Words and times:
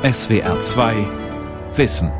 SWR 0.00 0.60
2 0.60 0.94
Wissen. 1.74 2.12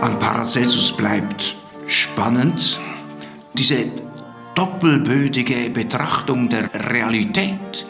An 0.00 0.18
Paracelsus 0.18 0.90
bleibt 0.96 1.54
spannend 1.86 2.80
diese 3.54 3.84
doppelbödige 4.56 5.70
Betrachtung 5.70 6.48
der 6.48 6.68
Realität, 6.90 7.86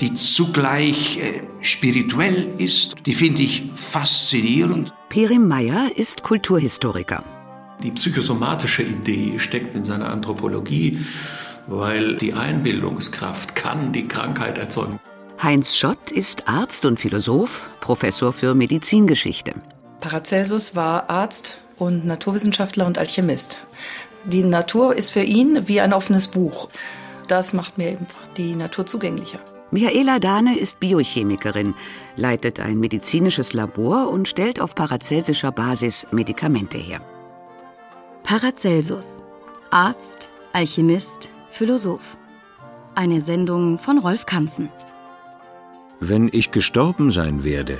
die 0.00 0.12
zugleich 0.14 1.18
äh, 1.18 1.42
spirituell 1.60 2.52
ist, 2.58 3.06
die 3.06 3.12
finde 3.12 3.42
ich 3.42 3.70
faszinierend. 3.72 4.92
Perim 5.08 5.46
Meyer 5.46 5.92
ist 5.94 6.24
Kulturhistoriker. 6.24 7.22
Die 7.82 7.90
psychosomatische 7.90 8.82
Idee 8.82 9.38
steckt 9.38 9.76
in 9.76 9.84
seiner 9.84 10.10
Anthropologie, 10.10 11.04
weil 11.66 12.16
die 12.16 12.34
Einbildungskraft 12.34 13.54
kann 13.54 13.92
die 13.92 14.06
Krankheit 14.06 14.58
erzeugen. 14.58 15.00
Heinz 15.42 15.76
Schott 15.76 16.12
ist 16.12 16.48
Arzt 16.48 16.84
und 16.84 17.00
Philosoph, 17.00 17.70
Professor 17.80 18.32
für 18.32 18.54
Medizingeschichte. 18.54 19.54
Paracelsus 20.00 20.76
war 20.76 21.10
Arzt 21.10 21.58
und 21.76 22.06
Naturwissenschaftler 22.06 22.86
und 22.86 22.98
Alchemist. 22.98 23.58
Die 24.24 24.44
Natur 24.44 24.94
ist 24.94 25.10
für 25.10 25.22
ihn 25.22 25.66
wie 25.66 25.80
ein 25.80 25.92
offenes 25.92 26.28
Buch. 26.28 26.68
Das 27.26 27.52
macht 27.52 27.78
mir 27.78 27.88
einfach 27.88 28.26
die 28.36 28.54
Natur 28.54 28.86
zugänglicher. 28.86 29.40
Michaela 29.72 30.18
Dahne 30.18 30.58
ist 30.58 30.78
Biochemikerin, 30.80 31.74
leitet 32.14 32.60
ein 32.60 32.78
medizinisches 32.78 33.54
Labor 33.54 34.10
und 34.10 34.28
stellt 34.28 34.60
auf 34.60 34.74
paracelsischer 34.74 35.50
Basis 35.50 36.06
Medikamente 36.12 36.78
her. 36.78 37.00
Paracelsus. 38.24 39.22
Arzt, 39.70 40.28
Alchemist, 40.52 41.30
Philosoph. 41.48 42.18
Eine 42.94 43.20
Sendung 43.20 43.78
von 43.78 43.98
Rolf 43.98 44.26
Kanzen. 44.26 44.68
Wenn 46.00 46.28
ich 46.32 46.52
gestorben 46.52 47.10
sein 47.10 47.44
werde, 47.44 47.78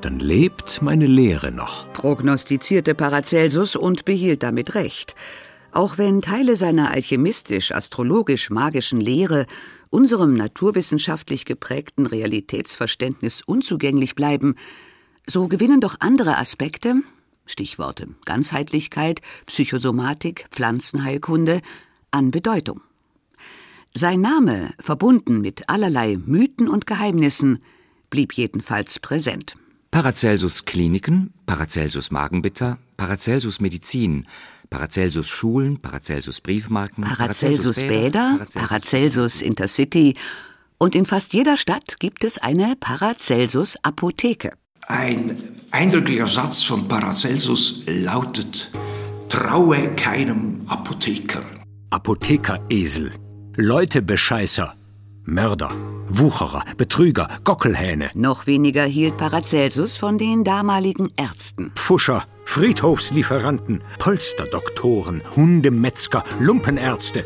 dann 0.00 0.18
lebt 0.18 0.82
meine 0.82 1.06
Lehre 1.06 1.52
noch. 1.52 1.88
Prognostizierte 1.92 2.94
Paracelsus 2.94 3.76
und 3.76 4.04
behielt 4.04 4.42
damit 4.42 4.74
recht. 4.74 5.14
Auch 5.72 5.96
wenn 5.98 6.22
Teile 6.22 6.56
seiner 6.56 6.90
alchemistisch-astrologisch-magischen 6.92 9.00
Lehre 9.00 9.46
unserem 9.90 10.34
naturwissenschaftlich 10.34 11.44
geprägten 11.44 12.06
Realitätsverständnis 12.06 13.42
unzugänglich 13.42 14.14
bleiben, 14.14 14.54
so 15.26 15.48
gewinnen 15.48 15.80
doch 15.80 15.96
andere 15.98 16.38
Aspekte, 16.38 17.02
Stichworte 17.46 18.08
Ganzheitlichkeit, 18.24 19.20
Psychosomatik, 19.46 20.46
Pflanzenheilkunde, 20.50 21.62
an 22.10 22.30
Bedeutung. 22.30 22.82
Sein 23.94 24.20
Name, 24.20 24.74
verbunden 24.78 25.40
mit 25.40 25.68
allerlei 25.68 26.18
Mythen 26.18 26.68
und 26.68 26.86
Geheimnissen, 26.86 27.62
blieb 28.10 28.34
jedenfalls 28.34 28.98
präsent. 28.98 29.56
Paracelsus 29.90 30.66
Kliniken, 30.66 31.32
Paracelsus 31.46 32.10
Magenbitter, 32.10 32.78
Paracelsus 32.96 33.60
Medizin, 33.60 34.26
Paracelsus 34.68 35.28
Schulen, 35.28 35.78
Paracelsus 35.80 36.40
Briefmarken, 36.40 37.04
Paracelsus 37.04 37.76
Bäder, 37.76 38.46
Paracelsus 38.52 39.40
Intercity 39.40 40.14
und 40.78 40.94
in 40.94 41.06
fast 41.06 41.32
jeder 41.32 41.56
Stadt 41.56 41.98
gibt 41.98 42.24
es 42.24 42.38
eine 42.38 42.76
Paracelsus 42.78 43.76
Apotheke. 43.82 44.52
Ein 44.88 45.36
eindrücklicher 45.72 46.26
Satz 46.26 46.62
von 46.62 46.86
Paracelsus 46.86 47.82
lautet: 47.86 48.70
Traue 49.28 49.88
keinem 49.96 50.60
Apotheker. 50.68 51.42
Apothekeresel, 51.90 53.10
Leutebescheißer, 53.56 54.74
Mörder, 55.24 55.72
Wucherer, 56.08 56.64
Betrüger, 56.76 57.28
Gockelhähne. 57.42 58.10
Noch 58.14 58.46
weniger 58.46 58.84
hielt 58.84 59.16
Paracelsus 59.16 59.96
von 59.96 60.18
den 60.18 60.44
damaligen 60.44 61.10
Ärzten. 61.16 61.72
Pfuscher, 61.74 62.24
Friedhofslieferanten, 62.44 63.82
Polsterdoktoren, 63.98 65.20
Hundemetzger, 65.34 66.22
Lumpenärzte. 66.38 67.24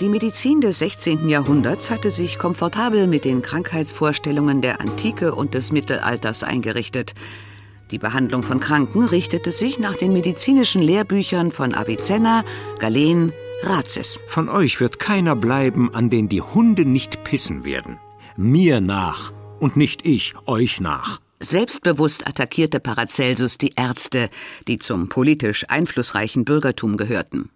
Die 0.00 0.08
Medizin 0.08 0.60
des 0.60 0.80
16. 0.80 1.28
Jahrhunderts 1.28 1.88
hatte 1.88 2.10
sich 2.10 2.36
komfortabel 2.36 3.06
mit 3.06 3.24
den 3.24 3.42
Krankheitsvorstellungen 3.42 4.60
der 4.60 4.80
Antike 4.80 5.36
und 5.36 5.54
des 5.54 5.70
Mittelalters 5.70 6.42
eingerichtet. 6.42 7.14
Die 7.92 7.98
Behandlung 7.98 8.42
von 8.42 8.58
Kranken 8.58 9.04
richtete 9.04 9.52
sich 9.52 9.78
nach 9.78 9.94
den 9.94 10.12
medizinischen 10.12 10.82
Lehrbüchern 10.82 11.52
von 11.52 11.76
Avicenna, 11.76 12.44
Galen, 12.80 13.32
Razes. 13.62 14.18
Von 14.26 14.48
euch 14.48 14.80
wird 14.80 14.98
keiner 14.98 15.36
bleiben, 15.36 15.94
an 15.94 16.10
den 16.10 16.28
die 16.28 16.42
Hunde 16.42 16.84
nicht 16.84 17.22
pissen 17.22 17.64
werden. 17.64 18.00
Mir 18.36 18.80
nach 18.80 19.32
und 19.60 19.76
nicht 19.76 20.04
ich 20.04 20.34
euch 20.46 20.80
nach. 20.80 21.20
Selbstbewusst 21.38 22.26
attackierte 22.26 22.80
Paracelsus 22.80 23.58
die 23.58 23.74
Ärzte, 23.76 24.28
die 24.66 24.78
zum 24.78 25.08
politisch 25.08 25.66
einflussreichen 25.68 26.44
Bürgertum 26.44 26.96
gehörten. 26.96 27.50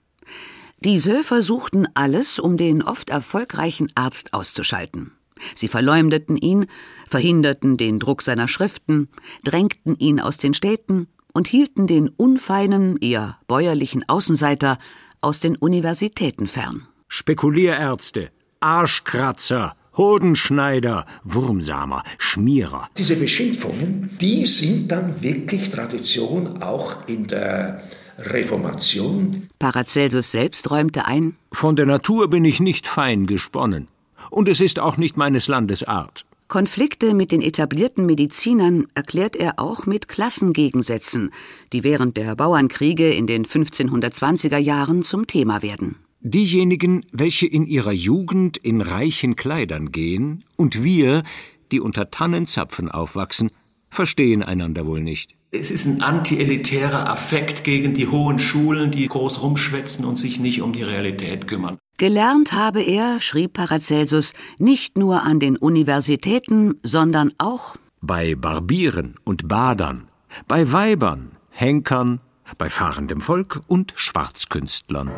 Diese 0.85 1.25
versuchten 1.25 1.89
alles, 1.95 2.39
um 2.39 2.57
den 2.57 2.83
oft 2.83 3.11
erfolgreichen 3.11 3.91
Arzt 3.97 4.33
auszuschalten. 4.33 5.13
Sie 5.55 5.69
verleumdeten 5.69 6.37
ihn, 6.37 6.67
verhinderten 7.07 7.77
den 7.77 7.99
Druck 7.99 8.23
seiner 8.23 8.49
Schriften, 8.49 9.09
drängten 9.45 9.97
ihn 9.99 10.21
aus 10.21 10.39
den 10.39 10.55
Städten 10.55 11.09
und 11.33 11.49
hielten 11.49 11.87
den 11.87 12.09
unfeinen, 12.09 12.97
eher 12.99 13.39
bäuerlichen 13.49 14.09
Außenseiter 14.09 14.79
aus 15.21 15.41
den 15.41 15.57
Universitäten 15.57 16.47
fern. 16.47 16.87
Spekulierärzte, 17.09 18.31
Arschkratzer, 18.61 19.75
Hodenschneider, 19.97 21.07
Wurmsamer, 21.25 22.05
Schmierer. 22.19 22.89
Diese 22.97 23.17
Beschimpfungen, 23.17 24.11
die 24.21 24.47
sind 24.47 24.93
dann 24.93 25.23
wirklich 25.23 25.71
Tradition 25.71 26.63
auch 26.63 27.09
in 27.09 27.27
der 27.27 27.83
Reformation. 28.19 29.49
Paracelsus 29.61 30.33
selbst 30.33 30.71
räumte 30.71 31.07
ein: 31.07 31.37
Von 31.53 31.77
der 31.77 31.87
Natur 31.87 32.29
bin 32.29 32.45
ich 32.45 32.59
nicht 32.61 32.89
fein 32.89 33.27
gesponnen. 33.27 33.89
Und 34.31 34.49
es 34.49 34.61
ist 34.61 34.81
auch 34.81 34.97
nicht 34.97 35.17
meines 35.17 35.47
Landes 35.47 35.85
Art. 35.85 36.27
Konflikte 36.49 37.15
mit 37.15 37.31
den 37.31 37.43
etablierten 37.43 38.07
Medizinern 38.07 38.87
erklärt 38.95 39.37
er 39.37 39.59
auch 39.59 39.87
mit 39.87 40.09
Klassengegensätzen, 40.09 41.31
die 41.73 41.85
während 41.85 42.17
der 42.17 42.35
Bauernkriege 42.35 43.11
in 43.11 43.27
den 43.27 43.45
1520er 43.45 44.57
Jahren 44.57 45.03
zum 45.03 45.27
Thema 45.27 45.63
werden. 45.63 45.97
Diejenigen, 46.21 47.05
welche 47.13 47.47
in 47.47 47.67
ihrer 47.67 47.93
Jugend 47.93 48.57
in 48.57 48.81
reichen 48.81 49.37
Kleidern 49.37 49.93
gehen, 49.93 50.43
und 50.57 50.83
wir, 50.83 51.23
die 51.71 51.81
unter 51.81 52.11
Tannenzapfen 52.11 52.91
aufwachsen, 52.91 53.51
verstehen 53.91 54.43
einander 54.43 54.87
wohl 54.87 55.01
nicht. 55.01 55.35
Es 55.51 55.71
ist 55.71 55.87
ein 55.87 56.03
antielitärer 56.03 57.09
Affekt 57.09 57.65
gegen 57.65 57.95
die 57.95 58.09
hohen 58.09 58.39
Schulen, 58.39 58.91
die 58.91 59.09
groß 59.09 59.43
rumschwätzen 59.43 60.05
und 60.05 60.17
sich 60.17 60.39
nicht 60.39 60.61
um 60.61 60.73
die 60.73 60.83
Realität 60.83 61.47
kümmern. 61.47 61.79
Gelernt 61.97 62.53
habe 62.53 62.83
er, 62.83 63.21
schrieb 63.21 63.55
Paracelsus, 63.55 64.33
nicht 64.59 64.99
nur 64.99 65.23
an 65.23 65.41
den 65.41 65.57
Universitäten, 65.57 66.75
sondern 66.83 67.33
auch 67.39 67.77
bei 68.01 68.35
Barbieren 68.35 69.15
und 69.25 69.49
Badern, 69.49 70.09
bei 70.47 70.71
Weibern, 70.71 71.33
Henkern, 71.51 72.21
bei 72.57 72.69
fahrendem 72.69 73.21
Volk 73.21 73.63
und 73.67 73.93
Schwarzkünstlern. 73.97 75.11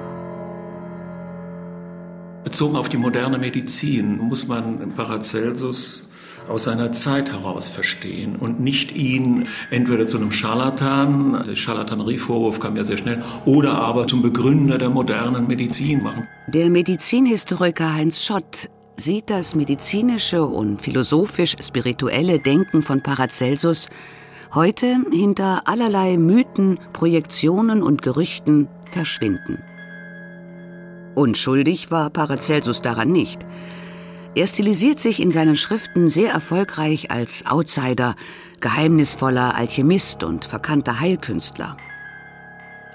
Bezogen 2.45 2.77
auf 2.77 2.89
die 2.89 2.97
moderne 2.97 3.39
Medizin 3.39 4.17
muss 4.19 4.49
man 4.49 4.95
Paracelsus 4.95 6.09
aus 6.51 6.65
seiner 6.65 6.93
Zeit 6.93 7.33
heraus 7.33 7.69
verstehen 7.69 8.37
und 8.37 8.61
nicht 8.61 8.93
ihn 8.93 9.47
entweder 9.71 10.07
zu 10.07 10.17
einem 10.17 10.33
Scharlatan, 10.33 11.45
der 11.47 11.55
Scharlatanerievorwurf 11.55 12.61
kam 12.61 12.77
ja 12.77 12.85
sehr 12.85 12.97
schnell, 12.97 13.23
oder 13.45 13.73
aber 13.73 14.07
zum 14.07 14.23
Begründer 14.23 14.79
der 14.79 14.91
modernen 14.91 15.47
Medizin 15.47 16.03
machen. 16.03 16.27
Der 16.49 16.69
Medizinhistoriker 16.71 17.95
Heinz 17.95 18.25
Schott 18.25 18.69
sieht 18.97 19.31
das 19.31 19.55
medizinische 19.55 20.45
und 20.45 20.83
philosophisch-spirituelle 20.83 22.39
Denken 22.39 22.83
von 22.83 23.03
Paracelsus 23.03 23.89
heute 24.55 24.97
hinter 25.13 25.63
allerlei 25.67 26.17
Mythen, 26.17 26.79
Projektionen 26.93 27.83
und 27.83 28.03
Gerüchten 28.03 28.69
verschwinden. 28.85 29.63
Unschuldig 31.15 31.91
war 31.91 32.11
Paracelsus 32.11 32.83
daran 32.83 33.11
nicht. 33.11 33.41
Er 34.35 34.47
stilisiert 34.47 35.01
sich 35.01 35.21
in 35.21 35.33
seinen 35.33 35.57
Schriften 35.57 36.09
sehr 36.09 36.33
erfolgreich 36.33 37.11
als 37.11 37.47
Outsider, 37.47 38.15
geheimnisvoller 38.61 39.57
Alchemist 39.57 40.23
und 40.23 40.45
verkannter 40.45 41.01
Heilkünstler. 41.01 41.77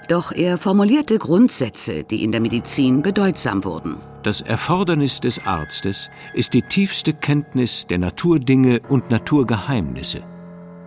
Doch 0.08 0.32
er 0.32 0.56
formulierte 0.56 1.18
Grundsätze, 1.18 2.04
die 2.04 2.22
in 2.22 2.32
der 2.32 2.40
Medizin 2.40 3.02
bedeutsam 3.02 3.64
wurden. 3.64 3.96
Das 4.22 4.40
Erfordernis 4.40 5.20
des 5.20 5.44
Arztes 5.44 6.10
ist 6.32 6.54
die 6.54 6.62
tiefste 6.62 7.12
Kenntnis 7.12 7.86
der 7.86 7.98
Naturdinge 7.98 8.80
und 8.88 9.10
Naturgeheimnisse. 9.10 10.22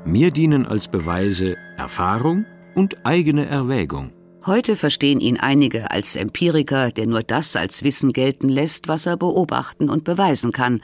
Mir 0.05 0.31
dienen 0.31 0.65
als 0.65 0.87
Beweise 0.87 1.57
Erfahrung 1.77 2.45
und 2.75 3.05
eigene 3.05 3.45
Erwägung. 3.45 4.11
Heute 4.45 4.75
verstehen 4.75 5.19
ihn 5.19 5.37
einige 5.37 5.91
als 5.91 6.15
Empiriker, 6.15 6.91
der 6.91 7.07
nur 7.07 7.23
das 7.23 7.55
als 7.55 7.83
Wissen 7.83 8.13
gelten 8.13 8.47
lässt, 8.47 8.87
was 8.87 9.05
er 9.05 9.17
beobachten 9.17 9.89
und 9.89 10.05
beweisen 10.05 10.51
kann. 10.51 10.81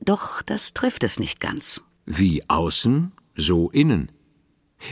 Doch 0.00 0.42
das 0.42 0.74
trifft 0.74 1.02
es 1.02 1.18
nicht 1.18 1.40
ganz. 1.40 1.80
Wie 2.04 2.48
außen, 2.48 3.12
so 3.34 3.70
innen. 3.70 4.12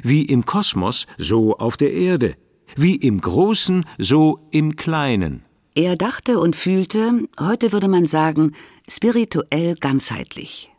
Wie 0.03 0.23
im 0.23 0.47
Kosmos, 0.47 1.07
so 1.19 1.57
auf 1.57 1.77
der 1.77 1.93
Erde. 1.93 2.37
Wie 2.75 2.97
im 2.97 3.21
Großen, 3.21 3.85
so 3.99 4.49
im 4.51 4.77
Kleinen. 4.77 5.45
Er 5.75 5.97
dachte 5.97 6.39
und 6.39 6.57
fühlte, 6.57 7.27
heute 7.39 7.73
würde 7.73 7.89
man 7.89 8.07
sagen, 8.07 8.55
spirituell 8.89 9.75
ganzheitlich. 9.75 10.71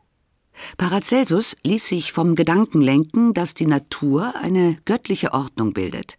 Paracelsus 0.78 1.56
ließ 1.64 1.86
sich 1.86 2.12
vom 2.12 2.36
Gedanken 2.36 2.82
lenken, 2.82 3.34
dass 3.34 3.54
die 3.54 3.68
Natur 3.68 4.36
eine 4.36 4.78
göttliche 4.86 5.34
Ordnung 5.34 5.72
bildet. 5.72 6.18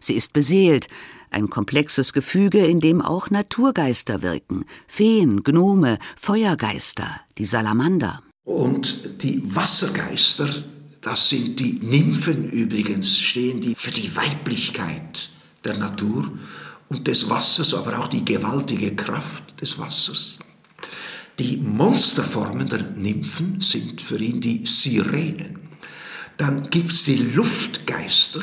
Sie 0.00 0.14
ist 0.14 0.32
beseelt, 0.32 0.88
ein 1.30 1.48
komplexes 1.48 2.12
Gefüge, 2.12 2.64
in 2.64 2.80
dem 2.80 3.00
auch 3.00 3.30
Naturgeister 3.30 4.22
wirken, 4.22 4.64
Feen, 4.86 5.42
Gnome, 5.42 5.98
Feuergeister, 6.16 7.20
die 7.38 7.46
Salamander. 7.46 8.22
Und 8.44 9.22
die 9.22 9.40
Wassergeister, 9.54 10.48
das 11.00 11.28
sind 11.28 11.60
die 11.60 11.78
Nymphen 11.82 12.50
übrigens, 12.50 13.18
stehen 13.18 13.60
die 13.60 13.74
für 13.74 13.92
die 13.92 14.14
Weiblichkeit 14.16 15.30
der 15.64 15.78
Natur 15.78 16.32
und 16.88 17.06
des 17.06 17.30
Wassers, 17.30 17.74
aber 17.74 18.00
auch 18.00 18.08
die 18.08 18.24
gewaltige 18.24 18.94
Kraft 18.96 19.60
des 19.60 19.78
Wassers. 19.78 20.38
Die 21.38 21.56
Monsterformen 21.56 22.68
der 22.68 22.82
Nymphen 22.82 23.60
sind 23.60 24.02
für 24.02 24.18
ihn 24.18 24.40
die 24.40 24.66
Sirenen. 24.66 25.70
Dann 26.36 26.68
gibt 26.68 26.90
es 26.90 27.04
die 27.04 27.16
Luftgeister, 27.16 28.42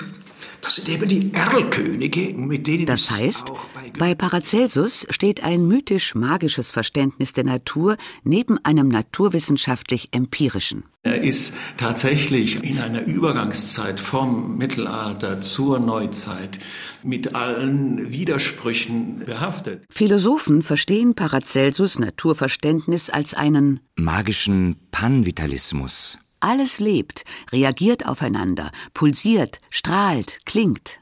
das 0.67 0.75
sind 0.75 0.89
eben 0.89 1.07
die 1.07 1.31
Erlkönige, 1.33 2.33
mit 2.35 2.67
denen 2.67 2.85
Das 2.87 3.09
heißt, 3.09 3.53
bei 3.97 4.15
Paracelsus 4.15 5.07
steht 5.09 5.41
ein 5.41 5.65
mythisch-magisches 5.65 6.71
Verständnis 6.71 7.31
der 7.31 7.45
Natur 7.45 7.95
neben 8.25 8.57
einem 8.65 8.89
naturwissenschaftlich-empirischen. 8.89 10.83
Er 11.03 11.21
ist 11.21 11.53
tatsächlich 11.77 12.61
in 12.65 12.79
einer 12.79 13.05
Übergangszeit 13.05 14.01
vom 14.01 14.57
Mittelalter 14.57 15.39
zur 15.39 15.79
Neuzeit 15.79 16.59
mit 17.01 17.33
allen 17.33 18.11
Widersprüchen 18.11 19.19
behaftet. 19.19 19.85
Philosophen 19.89 20.63
verstehen 20.63 21.15
Paracelsus 21.15 21.97
Naturverständnis 21.97 23.09
als 23.09 23.33
einen 23.33 23.79
magischen 23.95 24.75
Panvitalismus. 24.91 26.17
Alles 26.39 26.79
lebt, 26.79 27.23
reagiert 27.51 28.05
aufeinander, 28.05 28.71
pulsiert, 28.93 29.59
strahlt, 29.69 30.39
klingt. 30.45 30.99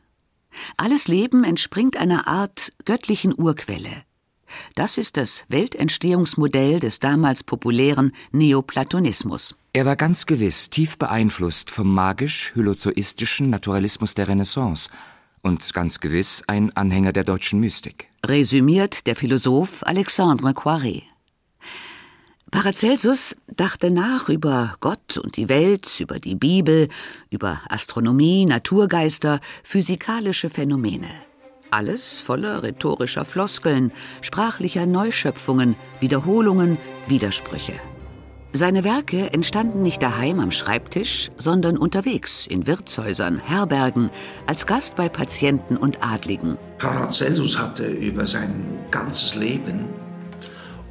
Alles 0.77 1.07
Leben 1.07 1.43
entspringt 1.43 1.97
einer 1.97 2.27
Art 2.27 2.71
göttlichen 2.85 3.33
Urquelle. 3.37 4.03
Das 4.75 4.97
ist 4.97 5.17
das 5.17 5.43
Weltentstehungsmodell 5.49 6.79
des 6.79 6.99
damals 6.99 7.43
populären 7.43 8.13
Neoplatonismus. 8.31 9.55
Er 9.73 9.85
war 9.85 9.95
ganz 9.95 10.25
gewiss 10.25 10.69
tief 10.69 10.97
beeinflusst 10.97 11.69
vom 11.69 11.93
magisch-hylozoistischen 11.93 13.49
Naturalismus 13.49 14.13
der 14.13 14.27
Renaissance 14.27 14.89
und 15.41 15.73
ganz 15.73 15.99
gewiss 15.99 16.43
ein 16.47 16.75
Anhänger 16.75 17.11
der 17.11 17.23
deutschen 17.23 17.59
Mystik. 17.59 18.09
Resümiert 18.25 19.05
der 19.07 19.15
Philosoph 19.15 19.83
Alexandre 19.85 20.53
Poiret. 20.53 21.03
Paracelsus 22.65 23.35
dachte 23.45 23.91
nach 23.91 24.27
über 24.27 24.73
Gott 24.79 25.19
und 25.19 25.37
die 25.37 25.49
Welt, 25.49 25.99
über 25.99 26.17
die 26.17 26.33
Bibel, 26.33 26.87
über 27.29 27.61
Astronomie, 27.69 28.47
Naturgeister, 28.47 29.39
physikalische 29.61 30.49
Phänomene. 30.49 31.05
Alles 31.69 32.17
voller 32.17 32.63
rhetorischer 32.63 33.23
Floskeln, 33.23 33.91
sprachlicher 34.23 34.87
Neuschöpfungen, 34.87 35.75
Wiederholungen, 35.99 36.79
Widersprüche. 37.05 37.73
Seine 38.51 38.83
Werke 38.83 39.31
entstanden 39.31 39.83
nicht 39.83 40.01
daheim 40.01 40.39
am 40.39 40.49
Schreibtisch, 40.49 41.29
sondern 41.37 41.77
unterwegs, 41.77 42.47
in 42.47 42.65
Wirtshäusern, 42.65 43.37
Herbergen, 43.37 44.09
als 44.47 44.65
Gast 44.65 44.95
bei 44.95 45.07
Patienten 45.07 45.77
und 45.77 46.03
Adligen. 46.03 46.57
Paracelsus 46.79 47.59
hatte 47.59 47.85
über 47.85 48.25
sein 48.25 48.79
ganzes 48.89 49.35
Leben 49.35 49.85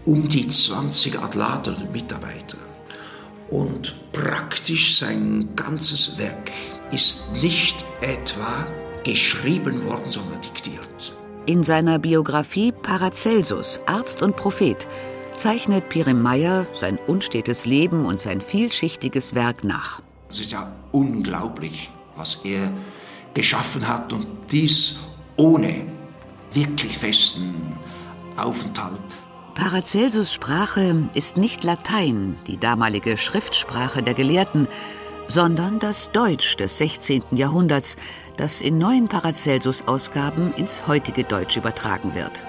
um 0.04 0.28
die 0.28 0.46
20 0.46 1.18
Adlater 1.18 1.76
Mitarbeiter. 1.92 2.58
Und 3.50 3.94
praktisch 4.12 4.98
sein 4.98 5.50
ganzes 5.56 6.18
Werk 6.18 6.50
ist 6.90 7.32
nicht 7.42 7.84
etwa 8.00 8.66
geschrieben 9.04 9.84
worden, 9.86 10.10
sondern 10.10 10.40
diktiert. 10.40 11.16
In 11.46 11.62
seiner 11.62 11.98
Biografie 11.98 12.72
Paracelsus, 12.72 13.80
Arzt 13.86 14.22
und 14.22 14.36
Prophet, 14.36 14.88
zeichnet 15.36 15.88
Pirem 15.88 16.22
Meyer 16.22 16.66
sein 16.72 16.98
unstetes 17.06 17.66
Leben 17.66 18.06
und 18.06 18.18
sein 18.18 18.40
vielschichtiges 18.40 19.34
Werk 19.34 19.64
nach. 19.64 20.00
Es 20.28 20.40
ist 20.40 20.52
ja 20.52 20.72
unglaublich, 20.92 21.90
was 22.16 22.40
er 22.44 22.72
geschaffen 23.34 23.86
hat 23.86 24.12
und 24.12 24.26
dies 24.50 24.96
ohne 25.36 25.86
wirklich 26.52 26.96
festen 26.96 27.76
Aufenthalt 28.36 29.02
Paracelsus 29.54 30.32
Sprache 30.32 31.08
ist 31.14 31.36
nicht 31.36 31.62
Latein, 31.62 32.36
die 32.48 32.58
damalige 32.58 33.16
Schriftsprache 33.16 34.02
der 34.02 34.14
Gelehrten, 34.14 34.66
sondern 35.28 35.78
das 35.78 36.10
Deutsch 36.10 36.56
des 36.56 36.76
16. 36.78 37.22
Jahrhunderts, 37.30 37.96
das 38.36 38.60
in 38.60 38.78
neuen 38.78 39.06
Paracelsus-Ausgaben 39.06 40.52
ins 40.54 40.88
heutige 40.88 41.22
Deutsch 41.22 41.56
übertragen 41.56 42.16
wird. 42.16 42.44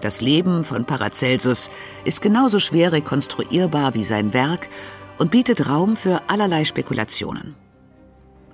Das 0.00 0.22
Leben 0.22 0.64
von 0.64 0.86
Paracelsus 0.86 1.68
ist 2.04 2.22
genauso 2.22 2.58
schwer 2.58 2.92
rekonstruierbar 2.92 3.94
wie 3.94 4.04
sein 4.04 4.32
Werk 4.32 4.70
und 5.18 5.30
bietet 5.30 5.68
Raum 5.68 5.96
für 5.96 6.22
allerlei 6.26 6.64
Spekulationen. 6.64 7.54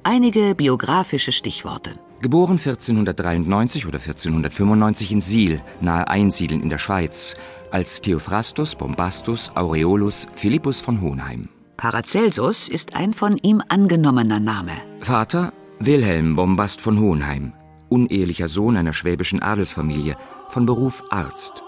Einige 0.09 0.55
biografische 0.55 1.33
Stichworte. 1.33 1.99
Geboren 2.21 2.59
1493 2.59 3.87
oder 3.87 3.99
1495 3.99 5.11
in 5.11 5.21
Siel, 5.21 5.61
nahe 5.81 6.07
Einsiedeln 6.07 6.63
in 6.63 6.69
der 6.69 6.79
Schweiz, 6.79 7.35
als 7.73 8.03
Theophrastus 8.03 8.77
Bombastus 8.77 9.51
Aureolus 9.57 10.29
Philippus 10.37 10.81
von 10.81 11.01
Hohenheim. 11.01 11.49
Paracelsus 11.77 12.69
ist 12.69 12.95
ein 12.95 13.15
von 13.15 13.37
ihm 13.39 13.61
angenommener 13.69 14.39
Name. 14.39 14.71
Vater 15.01 15.53
Wilhelm 15.81 16.37
Bombast 16.37 16.81
von 16.81 17.01
Hohenheim, 17.01 17.53
unehelicher 17.89 18.47
Sohn 18.47 18.77
einer 18.77 18.93
schwäbischen 18.93 19.43
Adelsfamilie, 19.43 20.17
von 20.51 20.67
Beruf 20.67 21.03
Arzt. 21.11 21.65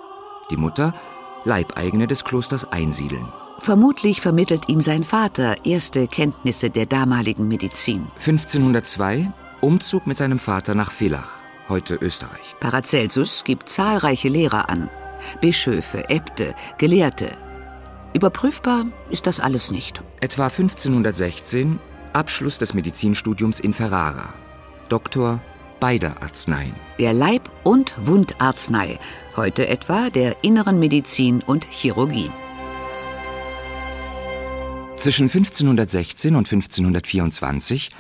Die 0.53 0.57
Mutter 0.57 0.95
Leibeigene 1.45 2.07
des 2.07 2.23
Klosters 2.23 2.71
Einsiedeln. 2.71 3.27
Vermutlich 3.59 4.21
vermittelt 4.21 4.69
ihm 4.69 4.81
sein 4.81 5.05
Vater 5.05 5.57
erste 5.65 6.07
Kenntnisse 6.09 6.71
der 6.71 6.87
damaligen 6.87 7.49
Medizin. 7.49 8.07
1502 8.19 9.33
Umzug 9.61 10.07
mit 10.07 10.17
seinem 10.17 10.39
Vater 10.39 10.75
nach 10.75 10.93
Villach, 10.93 11.41
heute 11.69 11.97
Österreich. 11.97 12.55
Paracelsus 12.61 13.43
gibt 13.45 13.69
zahlreiche 13.69 14.29
Lehrer 14.29 14.69
an. 14.71 14.89
Bischöfe, 15.41 16.09
Äbte, 16.09 16.55
Gelehrte. 16.79 17.33
Überprüfbar 18.15 18.87
ist 19.11 19.27
das 19.27 19.41
alles 19.41 19.71
nicht. 19.71 20.01
Etwa 20.21 20.45
1516 20.45 21.81
Abschluss 22.13 22.59
des 22.59 22.73
Medizinstudiums 22.73 23.61
in 23.61 23.73
Ferrara. 23.73 24.33
Doktor 24.89 25.41
beider 25.81 26.23
Arzneien. 26.23 26.75
Der 26.99 27.13
Leib- 27.13 27.51
und 27.65 27.95
Wundarznei, 27.99 28.99
heute 29.37 29.69
etwa 29.69 30.11
der 30.11 30.37
inneren 30.43 30.79
Medizin 30.79 31.43
und 31.47 31.65
Chirurgie. 31.71 32.31
Zwischen 34.99 35.25
1516 35.27 36.35
und 36.35 36.51
1524 36.51 37.91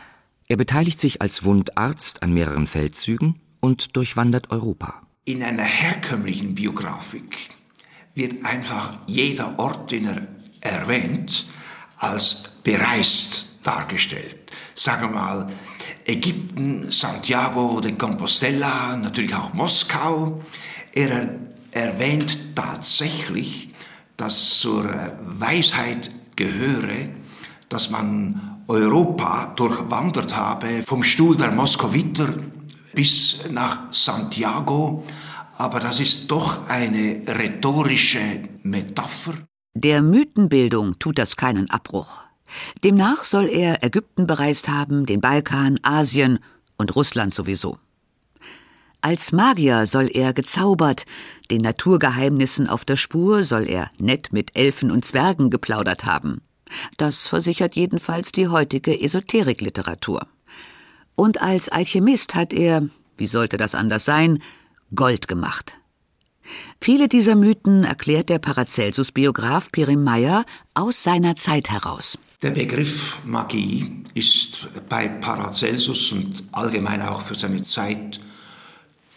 er 0.48 0.56
beteiligt 0.56 0.98
sich 0.98 1.22
als 1.22 1.44
Wundarzt 1.44 2.24
an 2.24 2.32
mehreren 2.32 2.66
Feldzügen 2.66 3.40
und 3.60 3.96
durchwandert 3.96 4.50
Europa. 4.50 5.02
In 5.24 5.44
einer 5.44 5.62
herkömmlichen 5.62 6.56
Biografik 6.56 7.50
wird 8.14 8.44
einfach 8.44 8.98
jeder 9.06 9.58
Ort, 9.60 9.92
den 9.92 10.06
er 10.06 10.26
erwähnt, 10.60 11.46
als 11.98 12.52
bereist 12.64 13.48
dargestellt. 13.62 14.50
Sagen 14.74 15.02
wir 15.02 15.10
mal 15.10 15.46
Ägypten, 16.04 16.90
Santiago 16.90 17.80
de 17.80 17.92
Compostela, 17.92 18.96
natürlich 18.96 19.34
auch 19.34 19.52
Moskau. 19.52 20.42
Er 20.92 21.38
erwähnt 21.70 22.56
tatsächlich, 22.56 23.68
dass 24.16 24.58
zur 24.58 24.84
Weisheit 25.20 26.10
gehöre, 26.38 27.10
dass 27.68 27.90
man 27.90 28.62
Europa 28.68 29.52
durchwandert 29.56 30.36
habe, 30.36 30.82
vom 30.86 31.02
Stuhl 31.02 31.36
der 31.36 31.50
Moskowiter 31.50 32.28
bis 32.94 33.44
nach 33.50 33.92
Santiago, 33.92 35.02
aber 35.58 35.80
das 35.80 36.00
ist 36.00 36.30
doch 36.30 36.68
eine 36.68 37.22
rhetorische 37.26 38.42
Metapher. 38.62 39.34
Der 39.74 40.00
Mythenbildung 40.00 40.98
tut 40.98 41.18
das 41.18 41.36
keinen 41.36 41.68
Abbruch. 41.70 42.22
Demnach 42.84 43.24
soll 43.24 43.48
er 43.48 43.82
Ägypten 43.82 44.26
bereist 44.26 44.68
haben, 44.68 45.06
den 45.06 45.20
Balkan, 45.20 45.78
Asien 45.82 46.38
und 46.78 46.94
Russland 46.94 47.34
sowieso. 47.34 47.78
Als 49.00 49.30
Magier 49.30 49.86
soll 49.86 50.10
er 50.12 50.32
gezaubert, 50.32 51.04
den 51.50 51.60
Naturgeheimnissen 51.60 52.68
auf 52.68 52.84
der 52.84 52.96
Spur 52.96 53.44
soll 53.44 53.68
er 53.68 53.90
nett 53.98 54.32
mit 54.32 54.56
Elfen 54.56 54.90
und 54.90 55.04
Zwergen 55.04 55.50
geplaudert 55.50 56.04
haben. 56.04 56.40
Das 56.96 57.26
versichert 57.28 57.76
jedenfalls 57.76 58.32
die 58.32 58.48
heutige 58.48 59.00
Esoterikliteratur. 59.00 60.26
Und 61.14 61.40
als 61.40 61.68
Alchemist 61.68 62.34
hat 62.34 62.52
er, 62.52 62.88
wie 63.16 63.28
sollte 63.28 63.56
das 63.56 63.74
anders 63.74 64.04
sein, 64.04 64.42
Gold 64.94 65.28
gemacht. 65.28 65.74
Viele 66.80 67.08
dieser 67.08 67.34
Mythen 67.34 67.84
erklärt 67.84 68.28
der 68.28 68.38
Paracelsus-Biograf 68.38 69.70
Pirim 69.70 70.02
Meyer 70.02 70.44
aus 70.74 71.02
seiner 71.02 71.36
Zeit 71.36 71.70
heraus. 71.70 72.18
Der 72.42 72.52
Begriff 72.52 73.20
Magie 73.24 74.04
ist 74.14 74.68
bei 74.88 75.08
Paracelsus 75.08 76.12
und 76.12 76.44
allgemein 76.52 77.02
auch 77.02 77.20
für 77.20 77.34
seine 77.34 77.62
Zeit 77.62 78.20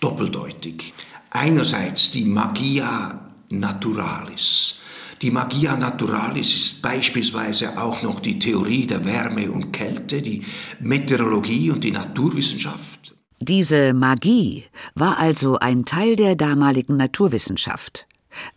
doppeldeutig. 0.02 0.94
Einerseits 1.30 2.12
die 2.12 2.26
Magia 2.26 3.32
Naturalis. 3.50 4.80
Die 5.22 5.32
Magia 5.32 5.78
Naturalis 5.78 6.56
ist 6.56 6.82
beispielsweise 6.82 7.80
auch 7.80 8.02
noch 8.02 8.20
die 8.20 8.40
Theorie 8.40 8.88
der 8.88 9.06
Wärme 9.06 9.52
und 9.52 9.72
Kälte, 9.72 10.22
die 10.22 10.44
Meteorologie 10.80 11.72
und 11.72 11.84
die 11.84 11.92
Naturwissenschaft. 11.92 13.16
Diese 13.40 13.94
Magie 13.94 14.66
war 14.96 15.20
also 15.20 15.58
ein 15.58 15.86
Teil 15.86 16.16
der 16.16 16.36
damaligen 16.36 16.98
Naturwissenschaft, 16.98 18.08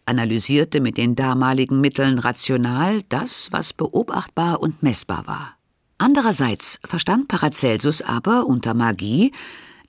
analysierte 0.07 0.81
mit 0.81 0.97
den 0.97 1.17
damaligen 1.17 1.81
Mitteln 1.81 2.19
rational 2.19 3.03
das, 3.09 3.49
was 3.51 3.73
beobachtbar 3.73 4.61
und 4.61 4.83
messbar 4.83 5.27
war. 5.27 5.57
Andererseits 5.99 6.81
verstand 6.85 7.29
Paracelsus 7.29 8.03
aber 8.03 8.47
unter 8.47 8.75
Magie, 8.75 9.33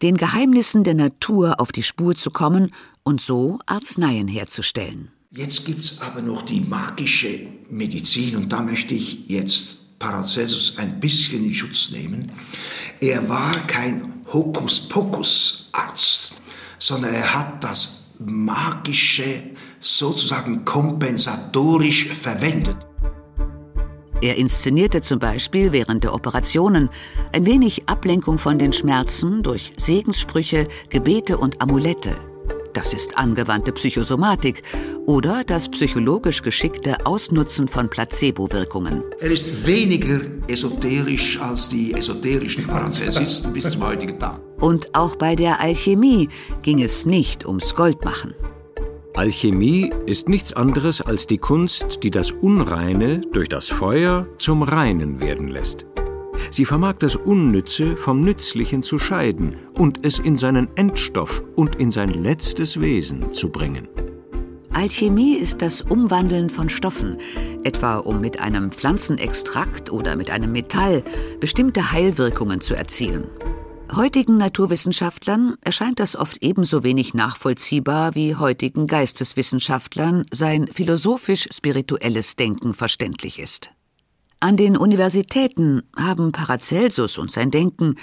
den 0.02 0.18
Geheimnissen 0.18 0.84
der 0.84 0.96
Natur 0.96 1.60
auf 1.60 1.72
die 1.72 1.84
Spur 1.84 2.16
zu 2.16 2.32
kommen 2.32 2.72
und 3.04 3.22
so 3.22 3.60
Arzneien 3.66 4.28
herzustellen. 4.28 5.12
Jetzt 5.32 5.66
gibt 5.66 5.84
es 5.84 6.02
aber 6.02 6.22
noch 6.22 6.44
die 6.44 6.62
magische 6.62 7.48
Medizin 7.70 8.38
und 8.38 8.54
da 8.54 8.62
möchte 8.62 8.96
ich 8.96 9.28
jetzt 9.28 10.00
Paracelsus 10.00 10.78
ein 10.78 11.00
bisschen 11.00 11.46
in 11.46 11.54
Schutz 11.54 11.92
nehmen. 11.92 12.32
Er 13.00 13.28
war 13.28 13.54
kein 13.68 14.24
Hokuspokus-Arzt, 14.32 16.34
sondern 16.78 17.14
er 17.14 17.34
hat 17.34 17.64
das 17.64 18.04
Magische 18.20 19.44
sozusagen 19.80 20.64
kompensatorisch 20.64 22.10
verwendet. 22.10 22.78
Er 24.22 24.38
inszenierte 24.38 25.02
zum 25.02 25.20
Beispiel 25.20 25.72
während 25.72 26.04
der 26.04 26.14
Operationen 26.14 26.90
ein 27.32 27.46
wenig 27.46 27.88
Ablenkung 27.88 28.38
von 28.38 28.58
den 28.58 28.74
Schmerzen 28.74 29.44
durch 29.44 29.74
Segenssprüche, 29.78 30.68
Gebete 30.90 31.38
und 31.38 31.62
Amulette. 31.62 32.16
Das 32.76 32.92
ist 32.92 33.18
angewandte 33.18 33.72
Psychosomatik 33.72 34.62
oder 35.06 35.46
das 35.46 35.70
psychologisch 35.70 36.42
geschickte 36.42 37.06
Ausnutzen 37.06 37.70
von 37.70 37.90
Placebo-Wirkungen. 37.90 39.02
Er 39.22 39.32
ist 39.32 39.66
weniger 39.66 40.20
esoterisch 40.48 41.40
als 41.40 41.70
die 41.70 41.94
esoterischen 41.94 42.68
Paracelsisten 42.68 43.54
bis 43.54 43.72
zum 43.72 43.82
heutigen 43.82 44.20
Tag. 44.20 44.42
Und 44.60 44.94
auch 44.94 45.16
bei 45.16 45.38
der 45.38 45.62
Alchemie 45.62 46.28
ging 46.64 46.82
es 46.82 47.06
nicht 47.06 47.46
ums 47.46 47.76
Goldmachen. 47.76 48.34
Alchemie 49.16 49.92
ist 50.06 50.28
nichts 50.28 50.52
anderes 50.52 51.00
als 51.00 51.26
die 51.26 51.38
Kunst, 51.38 52.04
die 52.04 52.12
das 52.12 52.32
Unreine 52.32 53.22
durch 53.22 53.48
das 53.48 53.70
Feuer 53.70 54.28
zum 54.40 54.62
Reinen 54.62 55.22
werden 55.22 55.48
lässt. 55.48 55.86
Sie 56.52 56.66
vermag 56.66 56.98
das 56.98 57.16
Unnütze 57.16 57.96
vom 57.96 58.20
Nützlichen 58.20 58.84
zu 58.84 59.00
scheiden 59.00 59.56
und 59.80 60.06
es 60.06 60.20
in 60.20 60.36
seinen 60.36 60.68
Endstoff 60.76 61.44
und 61.56 61.78
in 61.78 61.92
sein 61.92 62.10
letztes 62.10 62.82
Wesen 62.82 63.32
zu 63.32 63.50
bringen. 63.50 63.88
Alchemie 64.74 65.36
ist 65.36 65.62
das 65.62 65.82
Umwandeln 65.82 66.50
von 66.50 66.68
Stoffen, 66.68 67.18
etwa 67.64 68.00
um 68.00 68.20
mit 68.20 68.42
einem 68.42 68.72
Pflanzenextrakt 68.72 69.94
oder 69.94 70.18
mit 70.18 70.30
einem 70.30 70.52
Metall 70.52 71.06
bestimmte 71.40 71.94
Heilwirkungen 71.94 72.60
zu 72.60 72.76
erzielen. 72.76 73.24
Heutigen 73.94 74.38
Naturwissenschaftlern 74.38 75.56
erscheint 75.62 76.00
das 76.00 76.16
oft 76.16 76.42
ebenso 76.42 76.84
wenig 76.84 77.14
nachvollziehbar 77.14 78.16
wie 78.16 78.36
heutigen 78.36 78.88
Geisteswissenschaftlern 78.88 80.26
sein 80.32 80.68
philosophisch-spirituelles 80.72 82.36
Denken 82.36 82.74
verständlich 82.74 83.40
ist. 83.40 83.72
An 84.42 84.58
den 84.58 84.76
Universitäten 84.76 85.84
haben 85.98 86.32
Paracelsus 86.32 87.18
und 87.18 87.32
sein 87.32 87.52
Denken 87.52 87.96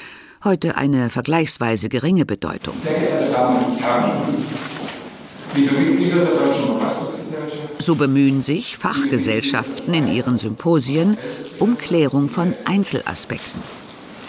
heute 0.45 0.77
eine 0.77 1.11
vergleichsweise 1.11 1.89
geringe 1.89 2.25
Bedeutung. 2.25 2.75
Sehr 2.83 2.99
geehrte 2.99 3.33
Damen 3.33 3.65
und 3.65 3.81
Herren, 3.81 4.35
liebe 5.55 5.75
Mitglieder 5.75 6.25
der 6.25 6.35
Deutschen 6.35 6.79
Verfassungsgesellschaft. 6.79 7.83
So 7.83 7.97
bemühen 7.97 8.41
sich 8.41 8.79
Fachgesellschaften 8.79 9.93
in 9.93 10.09
ihren 10.09 10.39
Symposien 10.39 11.19
um 11.59 11.77
Klärung 11.77 12.29
von 12.29 12.55
Einzelaspekten. 12.65 13.82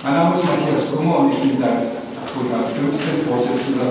Mein 0.03 0.15
Name 0.15 0.35
ist 0.35 0.43
Matthias 0.43 0.91
Kummer 0.93 1.19
und 1.19 1.31
ich 1.31 1.39
bin 1.39 1.55
seit 1.55 1.79
2015 2.33 3.25
Vorsitzender 3.25 3.85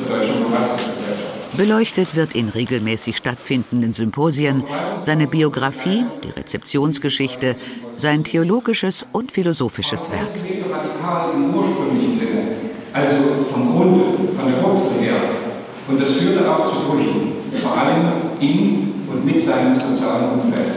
der 0.00 0.16
Deutschen 0.18 0.34
Verfassungsgesellschaft. 0.44 1.56
Beleuchtet 1.56 2.16
wird 2.16 2.34
in 2.34 2.48
regelmäßig 2.48 3.16
stattfindenden 3.16 3.92
Symposien 3.92 4.64
seine 4.98 5.28
Biografie, 5.28 6.04
die 6.24 6.30
Rezeptionsgeschichte, 6.30 7.54
sein 7.94 8.24
theologisches 8.24 9.06
und 9.12 9.30
philosophisches 9.30 10.10
Werk. 10.10 10.22
Radikal 10.72 11.34
im 11.34 11.54
ursprünglichen 11.54 12.18
Sinne, 12.18 12.42
also 12.92 13.46
vom 13.52 13.76
Grunde, 13.76 14.04
von 14.36 14.52
der 14.52 14.60
Wurzel 14.64 15.02
her. 15.02 15.20
Und 15.86 16.02
das 16.02 16.14
führte 16.14 16.50
auch 16.50 16.66
zu 16.66 16.80
Brüchen, 16.80 17.34
vor 17.62 17.78
allem 17.78 18.08
in 18.40 18.92
und 19.06 19.24
mit 19.24 19.40
seinem 19.40 19.76
sozialen 19.78 20.40
Umfeld, 20.40 20.72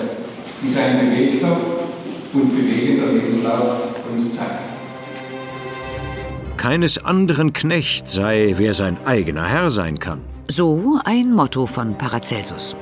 wie 0.61 0.69
sein 0.69 0.99
bewegter 0.99 1.57
und 2.33 2.55
bewegender 2.55 3.11
Lebenslauf 3.11 3.90
uns 4.11 4.37
zeigt. 4.37 4.51
Keines 6.57 7.03
anderen 7.03 7.53
Knecht 7.53 8.07
sei, 8.07 8.53
wer 8.57 8.73
sein 8.73 8.97
eigener 9.05 9.47
Herr 9.47 9.71
sein 9.71 9.97
kann. 9.97 10.21
So 10.47 10.99
ein 11.05 11.33
Motto 11.33 11.65
von 11.65 11.97
Paracelsus. 11.97 12.75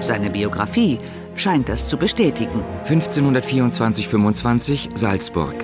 Seine 0.00 0.30
Biografie 0.30 0.98
scheint 1.36 1.68
das 1.68 1.88
zu 1.88 1.96
bestätigen. 1.96 2.64
1524-25 2.86 4.96
Salzburg. 4.96 5.54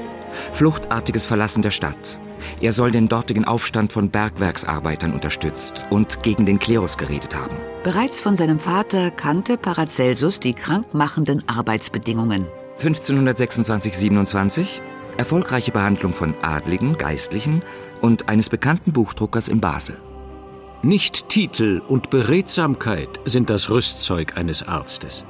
Fluchtartiges 0.52 1.26
Verlassen 1.26 1.62
der 1.62 1.71
Stadt. 1.71 2.21
Er 2.61 2.73
soll 2.73 2.90
den 2.90 3.09
dortigen 3.09 3.44
Aufstand 3.44 3.92
von 3.92 4.11
Bergwerksarbeitern 4.11 5.14
unterstützt 5.14 5.87
und 5.90 6.23
gegen 6.23 6.47
den 6.47 6.59
Klerus 6.59 6.97
geredet 6.97 7.35
haben. 7.35 7.56
Bereits 7.83 8.21
von 8.21 8.37
seinem 8.37 8.59
Vater 8.59 9.11
kannte 9.11 9.56
Paracelsus 9.56 10.40
die 10.40 10.54
krankmachenden 10.54 11.49
Arbeitsbedingungen. 11.49 12.47
1526-27 12.78 14.81
erfolgreiche 15.16 15.73
Behandlung 15.73 16.12
von 16.12 16.35
Adligen, 16.43 16.99
Geistlichen 16.99 17.62
und 18.00 18.28
eines 18.28 18.50
bekannten 18.50 18.93
Buchdruckers 18.93 19.49
in 19.49 19.61
Basel. 19.61 19.97
Nicht 20.83 21.28
Titel 21.28 21.81
und 21.88 22.11
Beredsamkeit 22.11 23.21
sind 23.25 23.49
das 23.49 23.71
Rüstzeug 23.71 24.37
eines 24.37 24.69
Arztes, 24.69 25.25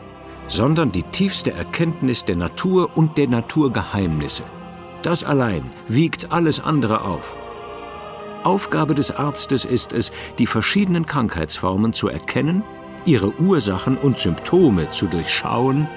sondern 0.48 0.90
die 0.90 1.04
tiefste 1.04 1.52
Erkenntnis 1.52 2.24
der 2.24 2.36
Natur 2.36 2.96
und 2.96 3.16
der 3.18 3.28
Naturgeheimnisse. 3.28 4.42
Das 5.02 5.22
allein 5.22 5.70
wiegt 5.86 6.32
alles 6.32 6.60
andere 6.60 7.02
auf. 7.02 7.36
Aufgabe 8.42 8.94
des 8.94 9.10
Arztes 9.10 9.64
ist 9.64 9.92
es, 9.92 10.12
die 10.38 10.46
verschiedenen 10.46 11.06
Krankheitsformen 11.06 11.92
zu 11.92 12.08
erkennen, 12.08 12.62
ihre 13.04 13.38
Ursachen 13.38 13.96
und 13.96 14.18
Symptome 14.18 14.90
zu 14.90 15.06
durchschauen 15.06 15.88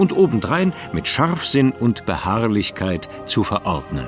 und 0.00 0.16
obendrein 0.16 0.72
mit 0.92 1.06
Scharfsinn 1.06 1.70
und 1.70 2.06
Beharrlichkeit 2.06 3.08
zu 3.26 3.44
verordnen. 3.44 4.06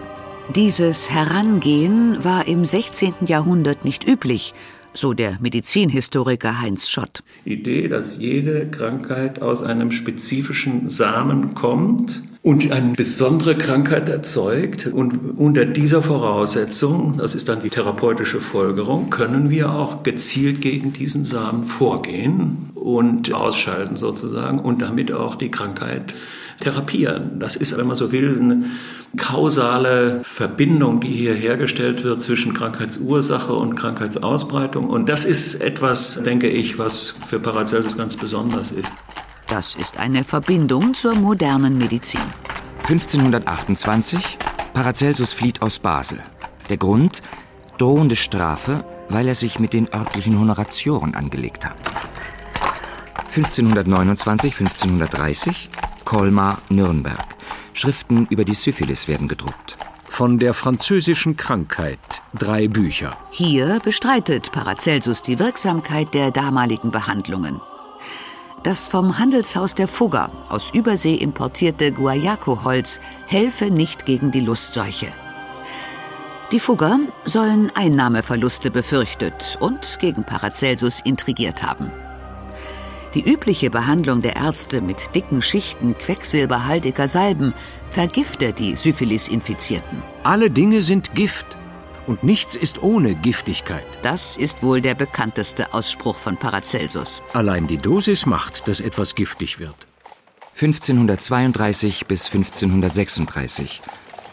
Dieses 0.55 1.11
Herangehen 1.11 2.25
war 2.25 2.49
im 2.49 2.65
16. 2.65 3.15
Jahrhundert 3.27 3.85
nicht 3.85 4.09
üblich, 4.09 4.55
so 4.95 5.15
der 5.15 5.39
Medizinhistoriker 5.41 6.61
Heinz 6.61 6.89
Schott. 6.89 7.23
Idee, 7.45 7.89
dass 7.89 8.19
jede 8.19 8.69
Krankheit 8.69 9.41
aus 9.41 9.63
einem 9.63 9.93
spezifischen 9.93 10.91
Samen 10.91 11.55
kommt 11.55 12.23
und 12.43 12.73
eine 12.73 12.93
besondere 12.95 13.57
Krankheit 13.57 14.09
erzeugt. 14.09 14.87
Und 14.87 15.39
unter 15.39 15.65
dieser 15.65 16.03
Voraussetzung, 16.03 17.19
das 17.19 17.35
ist 17.37 17.49
dann 17.49 17.63
die 17.63 17.71
therapeutische 17.71 18.41
Folgerung, 18.41 19.11
können 19.11 19.49
wir 19.49 19.71
auch 19.71 20.03
gezielt 20.03 20.61
gegen 20.61 20.93
diesen 20.93 21.25
Samen 21.25 21.63
vorgehen 21.63 22.71
und 22.75 23.33
ausschalten 23.33 23.97
sozusagen 23.97 24.59
und 24.59 24.83
damit 24.83 25.13
auch 25.13 25.37
die 25.37 25.51
Krankheit 25.51 26.15
therapieren. 26.59 27.39
Das 27.39 27.55
ist, 27.55 27.77
wenn 27.77 27.87
man 27.87 27.97
so 27.97 28.11
will, 28.11 28.37
eine 28.41 28.65
kausale 29.17 30.21
Verbindung, 30.25 31.01
die 31.01 31.09
hier 31.13 31.35
hergestellt 31.35 32.03
wird 32.03 32.21
zwischen 32.21 32.55
Krankheitsursache 32.55 33.53
und 33.53 33.77
Krankheitsausbreitung. 33.77 34.89
Und 34.89 35.09
das 35.09 35.25
ist 35.25 35.61
etwas, 35.61 36.21
denke 36.25 36.49
ich, 36.49 36.79
was 36.79 37.15
für 37.29 37.39
Paracelsus 37.39 37.97
ganz 37.97 38.17
besonders 38.17 38.73
ist. 38.73 38.97
Das 39.49 39.75
ist 39.75 39.99
eine 39.99 40.25
Verbindung 40.25 40.95
zur 40.95 41.15
modernen 41.15 41.79
Medizin. 41.79 42.23
1528 42.81 44.39
Paracelsus 44.73 45.33
flieht 45.33 45.63
aus 45.63 45.79
Basel. 45.79 46.23
Der 46.69 46.77
Grund? 46.77 47.21
Drohende 47.79 48.17
Strafe, 48.17 48.85
weil 49.09 49.29
er 49.29 49.35
sich 49.35 49.59
mit 49.59 49.73
den 49.73 49.93
örtlichen 49.93 50.39
Honoratioren 50.39 51.15
angelegt 51.15 51.65
hat. 51.65 51.93
1529, 53.35 54.61
1530 54.61 55.71
Colmar, 56.05 56.59
Nürnberg. 56.69 57.25
Schriften 57.73 58.27
über 58.29 58.45
die 58.45 58.55
Syphilis 58.55 59.09
werden 59.09 59.29
gedruckt. 59.29 59.79
Von 60.09 60.39
der 60.39 60.53
französischen 60.53 61.39
Krankheit 61.39 62.23
drei 62.35 62.69
Bücher. 62.69 63.17
Hier 63.31 63.81
bestreitet 63.83 64.53
Paracelsus 64.53 65.23
die 65.23 65.39
Wirksamkeit 65.39 66.13
der 66.13 66.31
damaligen 66.31 66.91
Behandlungen. 66.91 67.63
Das 68.63 68.87
vom 68.87 69.19
Handelshaus 69.19 69.75
der 69.75 69.89
Fugger 69.89 70.31
aus 70.49 70.71
Übersee 70.73 71.15
importierte 71.17 71.91
Guayaco-Holz 71.91 73.01
helfe 73.27 73.71
nicht 73.71 74.07
gegen 74.07 74.31
die 74.31 74.41
Lustseuche. 74.41 75.09
Die 76.53 76.61
Fugger 76.61 76.99
sollen 77.25 77.73
Einnahmeverluste 77.75 78.71
befürchtet 78.71 79.57
und 79.59 79.99
gegen 80.01 80.23
Paracelsus 80.25 81.01
intrigiert 81.01 81.63
haben. 81.63 81.91
Die 83.15 83.29
übliche 83.29 83.69
Behandlung 83.69 84.23
der 84.23 84.37
Ärzte 84.37 84.81
mit 84.81 85.15
dicken 85.15 85.43
Schichten 85.43 85.99
quecksilberhaltiger 85.99 87.09
Salben 87.09 87.55
vergifte 87.89 88.53
die 88.53 88.77
Syphilis-Infizierten. 88.77 90.03
Alle 90.23 90.51
Dinge 90.51 90.83
sind 90.83 91.15
Gift 91.15 91.59
und 92.07 92.23
nichts 92.25 92.57
ist 92.57 92.83
ohne 92.83 93.15
Giftigkeit. 93.15 93.85
Das 94.03 94.37
ist 94.37 94.63
wohl 94.63 94.81
der 94.81 94.95
bekannteste 94.95 95.73
Ausspruch 95.75 96.17
von 96.17 96.37
Paracelsus. 96.37 97.23
Allein 97.33 97.67
die 97.67 97.79
Dosis 97.79 98.27
macht, 98.27 98.69
dass 98.69 98.81
etwas 98.81 99.15
giftig 99.15 99.59
wird. 99.59 99.87
1532 100.55 102.07
bis 102.07 102.27
1536 102.27 103.81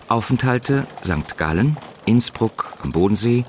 Aufenthalte 0.10 0.88
St. 1.04 1.38
Gallen, 1.38 1.78
Innsbruck 2.06 2.74
am 2.82 2.92
Bodensee, 2.92 3.46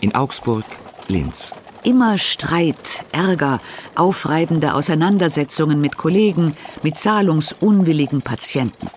in 0.00 0.14
Augsburg, 0.14 0.64
Linz. 1.08 1.54
Immer 1.84 2.18
Streit, 2.18 3.04
Ärger, 3.12 3.60
aufreibende 3.96 4.74
Auseinandersetzungen 4.74 5.80
mit 5.80 5.96
Kollegen, 5.96 6.54
mit 6.82 6.98
zahlungsunwilligen 6.98 8.22
Patienten. 8.22 8.88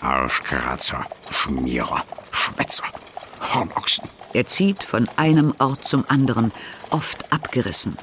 Arschkratzer, 0.00 1.06
Schmierer, 1.30 2.02
Schwätzer, 2.32 2.84
Hornochsen. 3.40 4.08
Er 4.34 4.46
zieht 4.46 4.84
von 4.84 5.08
einem 5.16 5.54
Ort 5.58 5.88
zum 5.88 6.04
anderen, 6.08 6.52
oft 6.90 7.32
abgerissen. 7.32 7.96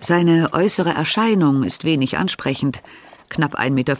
Seine 0.00 0.52
äußere 0.52 0.90
Erscheinung 0.90 1.62
ist 1.62 1.84
wenig 1.84 2.18
ansprechend. 2.18 2.82
Knapp 3.30 3.58
1,50 3.58 3.70
Meter 3.70 3.96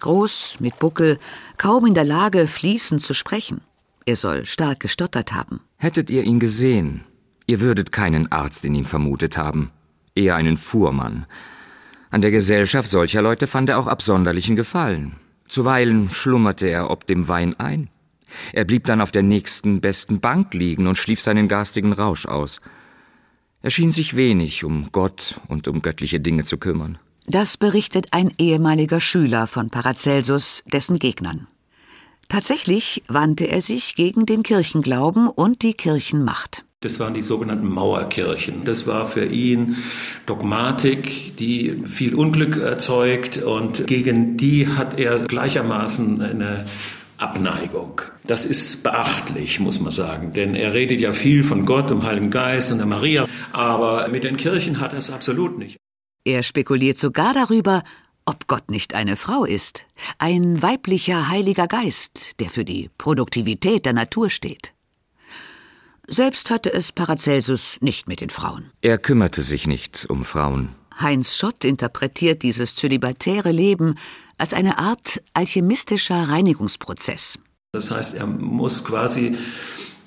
groß, 0.00 0.56
mit 0.60 0.78
Buckel, 0.78 1.18
kaum 1.56 1.86
in 1.86 1.94
der 1.94 2.04
Lage, 2.04 2.46
fließend 2.46 3.02
zu 3.02 3.12
sprechen. 3.12 3.62
Er 4.06 4.14
soll 4.14 4.46
stark 4.46 4.78
gestottert 4.78 5.34
haben. 5.34 5.60
Hättet 5.78 6.10
ihr 6.10 6.22
ihn 6.22 6.38
gesehen, 6.38 7.04
Ihr 7.48 7.62
würdet 7.62 7.92
keinen 7.92 8.30
Arzt 8.30 8.66
in 8.66 8.74
ihm 8.74 8.84
vermutet 8.84 9.38
haben, 9.38 9.70
eher 10.14 10.36
einen 10.36 10.58
Fuhrmann. 10.58 11.24
An 12.10 12.20
der 12.20 12.30
Gesellschaft 12.30 12.90
solcher 12.90 13.22
Leute 13.22 13.46
fand 13.46 13.70
er 13.70 13.78
auch 13.78 13.86
absonderlichen 13.86 14.54
Gefallen. 14.54 15.16
Zuweilen 15.46 16.10
schlummerte 16.10 16.66
er 16.66 16.90
ob 16.90 17.06
dem 17.06 17.26
Wein 17.26 17.58
ein. 17.58 17.88
Er 18.52 18.64
blieb 18.64 18.84
dann 18.84 19.00
auf 19.00 19.12
der 19.12 19.22
nächsten 19.22 19.80
besten 19.80 20.20
Bank 20.20 20.54
liegen 20.54 20.86
und 20.86 20.98
schlief 20.98 21.20
seinen 21.20 21.48
garstigen 21.48 21.92
Rausch 21.92 22.26
aus. 22.26 22.60
Er 23.62 23.70
schien 23.70 23.90
sich 23.90 24.16
wenig 24.16 24.64
um 24.64 24.90
Gott 24.92 25.40
und 25.48 25.66
um 25.68 25.82
göttliche 25.82 26.20
Dinge 26.20 26.44
zu 26.44 26.58
kümmern. 26.58 26.98
Das 27.26 27.56
berichtet 27.56 28.08
ein 28.12 28.32
ehemaliger 28.38 29.00
Schüler 29.00 29.46
von 29.46 29.68
Paracelsus, 29.68 30.64
dessen 30.72 30.98
Gegnern. 30.98 31.46
Tatsächlich 32.28 33.02
wandte 33.08 33.48
er 33.48 33.60
sich 33.60 33.94
gegen 33.94 34.26
den 34.26 34.42
Kirchenglauben 34.42 35.28
und 35.28 35.62
die 35.62 35.74
Kirchenmacht. 35.74 36.64
Das 36.80 37.00
waren 37.00 37.12
die 37.12 37.22
sogenannten 37.22 37.66
Mauerkirchen. 37.66 38.64
Das 38.64 38.86
war 38.86 39.06
für 39.06 39.24
ihn 39.24 39.76
Dogmatik, 40.26 41.36
die 41.36 41.82
viel 41.86 42.14
Unglück 42.14 42.56
erzeugt 42.56 43.38
und 43.38 43.88
gegen 43.88 44.36
die 44.36 44.68
hat 44.68 45.00
er 45.00 45.18
gleichermaßen 45.18 46.22
eine 46.22 46.66
Abneigung. 47.18 48.00
Das 48.24 48.44
ist 48.44 48.82
beachtlich, 48.82 49.60
muss 49.60 49.80
man 49.80 49.90
sagen, 49.90 50.32
denn 50.32 50.54
er 50.54 50.72
redet 50.72 51.00
ja 51.00 51.12
viel 51.12 51.44
von 51.44 51.66
Gott, 51.66 51.90
dem 51.90 52.02
Heiligen 52.02 52.30
Geist 52.30 52.72
und 52.72 52.78
der 52.78 52.86
Maria, 52.86 53.26
aber 53.52 54.08
mit 54.08 54.24
den 54.24 54.36
Kirchen 54.36 54.80
hat 54.80 54.92
er 54.92 54.98
es 54.98 55.10
absolut 55.10 55.58
nicht. 55.58 55.76
Er 56.24 56.42
spekuliert 56.42 56.98
sogar 56.98 57.34
darüber, 57.34 57.82
ob 58.26 58.46
Gott 58.46 58.70
nicht 58.70 58.94
eine 58.94 59.16
Frau 59.16 59.44
ist, 59.44 59.84
ein 60.18 60.60
weiblicher 60.60 61.28
Heiliger 61.30 61.66
Geist, 61.66 62.38
der 62.40 62.50
für 62.50 62.64
die 62.64 62.90
Produktivität 62.98 63.86
der 63.86 63.94
Natur 63.94 64.28
steht. 64.28 64.74
Selbst 66.06 66.50
hatte 66.50 66.72
es 66.72 66.92
Paracelsus 66.92 67.78
nicht 67.80 68.08
mit 68.08 68.20
den 68.20 68.30
Frauen. 68.30 68.70
Er 68.80 68.98
kümmerte 68.98 69.42
sich 69.42 69.66
nicht 69.66 70.06
um 70.08 70.24
Frauen. 70.24 70.70
Heinz 71.00 71.36
Schott 71.36 71.64
interpretiert 71.64 72.42
dieses 72.42 72.74
zölibatäre 72.74 73.52
Leben 73.52 73.94
als 74.38 74.54
eine 74.54 74.78
Art 74.78 75.22
alchemistischer 75.34 76.28
Reinigungsprozess. 76.28 77.38
Das 77.72 77.90
heißt, 77.90 78.14
er 78.14 78.26
muss 78.26 78.84
quasi 78.84 79.36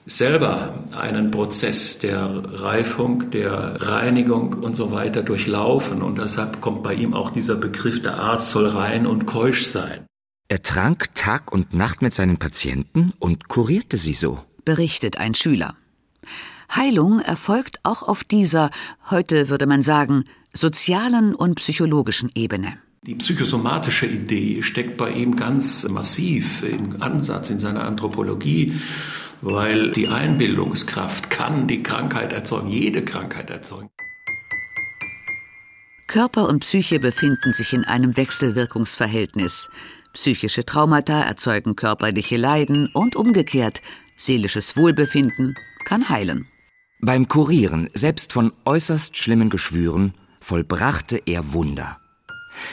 selber 0.05 0.73
einen 0.91 1.31
Prozess 1.31 1.99
der 1.99 2.43
Reifung, 2.45 3.29
der 3.31 3.81
Reinigung 3.81 4.53
und 4.53 4.75
so 4.75 4.91
weiter 4.91 5.21
durchlaufen. 5.21 6.01
Und 6.01 6.17
deshalb 6.17 6.61
kommt 6.61 6.83
bei 6.83 6.93
ihm 6.95 7.13
auch 7.13 7.31
dieser 7.31 7.55
Begriff, 7.55 8.01
der 8.01 8.19
Arzt 8.19 8.51
soll 8.51 8.67
rein 8.67 9.05
und 9.05 9.25
keusch 9.25 9.65
sein. 9.67 10.05
Er 10.47 10.61
trank 10.61 11.13
Tag 11.15 11.51
und 11.51 11.73
Nacht 11.73 12.01
mit 12.01 12.13
seinen 12.13 12.37
Patienten 12.37 13.13
und 13.19 13.47
kurierte 13.47 13.97
sie 13.97 14.13
so. 14.13 14.39
Berichtet 14.65 15.17
ein 15.17 15.33
Schüler. 15.33 15.75
Heilung 16.75 17.19
erfolgt 17.19 17.79
auch 17.83 18.03
auf 18.03 18.23
dieser, 18.23 18.69
heute 19.09 19.49
würde 19.49 19.65
man 19.65 19.81
sagen, 19.81 20.25
sozialen 20.53 21.35
und 21.35 21.55
psychologischen 21.55 22.31
Ebene. 22.33 22.77
Die 23.03 23.15
psychosomatische 23.15 24.05
Idee 24.05 24.61
steckt 24.61 24.95
bei 24.95 25.09
ihm 25.09 25.35
ganz 25.35 25.87
massiv 25.89 26.61
im 26.61 27.01
Ansatz 27.01 27.49
in 27.49 27.59
seiner 27.59 27.83
Anthropologie, 27.83 28.79
weil 29.41 29.91
die 29.91 30.07
Einbildungskraft 30.07 31.31
kann 31.31 31.67
die 31.67 31.81
Krankheit 31.81 32.31
erzeugen, 32.31 32.69
jede 32.69 33.03
Krankheit 33.03 33.49
erzeugen. 33.49 33.89
Körper 36.05 36.47
und 36.47 36.59
Psyche 36.59 36.99
befinden 36.99 37.53
sich 37.53 37.73
in 37.73 37.85
einem 37.85 38.17
Wechselwirkungsverhältnis. 38.17 39.71
Psychische 40.13 40.63
Traumata 40.63 41.21
erzeugen 41.21 41.75
körperliche 41.75 42.37
Leiden 42.37 42.87
und 42.93 43.15
umgekehrt, 43.15 43.81
seelisches 44.15 44.77
Wohlbefinden 44.77 45.55
kann 45.85 46.07
heilen. 46.09 46.47
Beim 46.99 47.27
Kurieren, 47.27 47.89
selbst 47.95 48.31
von 48.31 48.53
äußerst 48.65 49.17
schlimmen 49.17 49.49
Geschwüren, 49.49 50.13
vollbrachte 50.39 51.19
er 51.25 51.53
Wunder. 51.53 52.00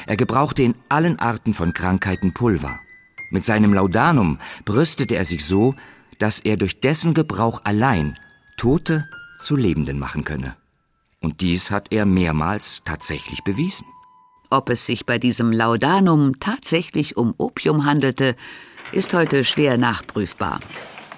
Er 0.07 0.17
gebrauchte 0.17 0.62
in 0.62 0.75
allen 0.88 1.19
Arten 1.19 1.55
von 1.55 1.73
Krankheiten 1.73 2.33
Pulver. 2.33 2.79
Mit 3.31 3.45
seinem 3.45 3.75
Laudanum 3.75 4.38
brüstete 4.64 5.17
er 5.17 5.25
sich 5.25 5.45
so, 5.45 5.75
dass 6.19 6.41
er 6.41 6.57
durch 6.57 6.81
dessen 6.81 7.14
Gebrauch 7.14 7.61
allein 7.64 8.19
Tote 8.57 9.09
zu 9.41 9.57
Lebenden 9.57 9.99
machen 9.99 10.25
könne. 10.25 10.57
Und 11.21 11.41
dies 11.41 11.71
hat 11.71 11.93
er 11.93 12.07
mehrmals 12.07 12.83
tatsächlich 12.85 13.45
bewiesen. 13.45 13.87
Ob 14.51 14.71
es 14.71 14.87
sich 14.87 15.05
bei 15.05 15.19
diesem 15.19 15.53
Laudanum 15.53 16.41
tatsächlich 16.41 17.17
um 17.17 17.35
Opium 17.37 17.85
handelte, 17.85 18.35
ist 18.93 19.12
heute 19.12 19.45
schwer 19.45 19.77
nachprüfbar. 19.77 20.61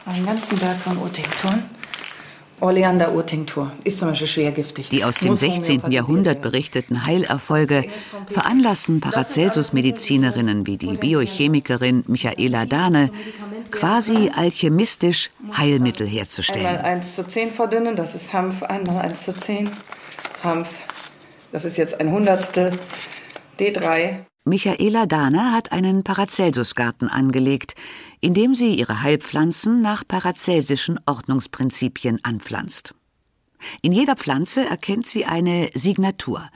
Einen 0.04 0.26
ganzen 0.26 0.58
Tag 0.58 0.78
von 0.78 0.96
Otikton 2.60 2.68
Oleander-Urtinktur 2.68 3.72
ist 3.84 3.98
zum 3.98 4.08
Beispiel 4.08 4.26
schwergiftig. 4.26 4.88
Die 4.90 5.04
aus 5.04 5.16
dem 5.16 5.34
16. 5.34 5.90
Jahrhundert 5.90 6.42
berichteten 6.42 7.06
Heilerfolge 7.06 7.84
veranlassen 8.28 9.00
Paracelsus-Medizinerinnen 9.00 10.66
wie 10.66 10.76
die 10.76 10.96
Biochemikerin 10.96 12.04
Michaela 12.06 12.66
Dahne 12.66 13.10
quasi 13.70 14.30
alchemistisch 14.34 15.30
Heilmittel 15.56 16.06
herzustellen. 16.06 16.66
Einmal 16.66 16.84
1 16.84 17.14
zu 17.14 17.26
10 17.26 17.50
verdünnen, 17.50 17.96
das 17.96 18.14
ist 18.14 18.32
Hanf, 18.32 18.62
einmal 18.62 19.02
1 19.02 19.24
zu 19.24 19.32
10. 19.32 19.70
Hanf, 20.42 20.68
das 21.52 21.64
ist 21.64 21.76
jetzt 21.76 22.00
ein 22.00 22.10
Hundertstel. 22.10 22.72
D3. 23.58 24.24
Michaela 24.44 25.04
Dahne 25.04 25.52
hat 25.52 25.70
einen 25.70 26.02
Paracelsusgarten 26.02 27.08
angelegt, 27.08 27.74
indem 28.20 28.54
sie 28.54 28.74
ihre 28.74 29.02
Heilpflanzen 29.02 29.82
nach 29.82 30.06
paracelsischen 30.06 31.00
Ordnungsprinzipien 31.06 32.24
anpflanzt. 32.24 32.94
In 33.82 33.92
jeder 33.92 34.16
Pflanze 34.16 34.64
erkennt 34.64 35.06
sie 35.06 35.26
eine 35.26 35.70
Signatur, 35.74 36.48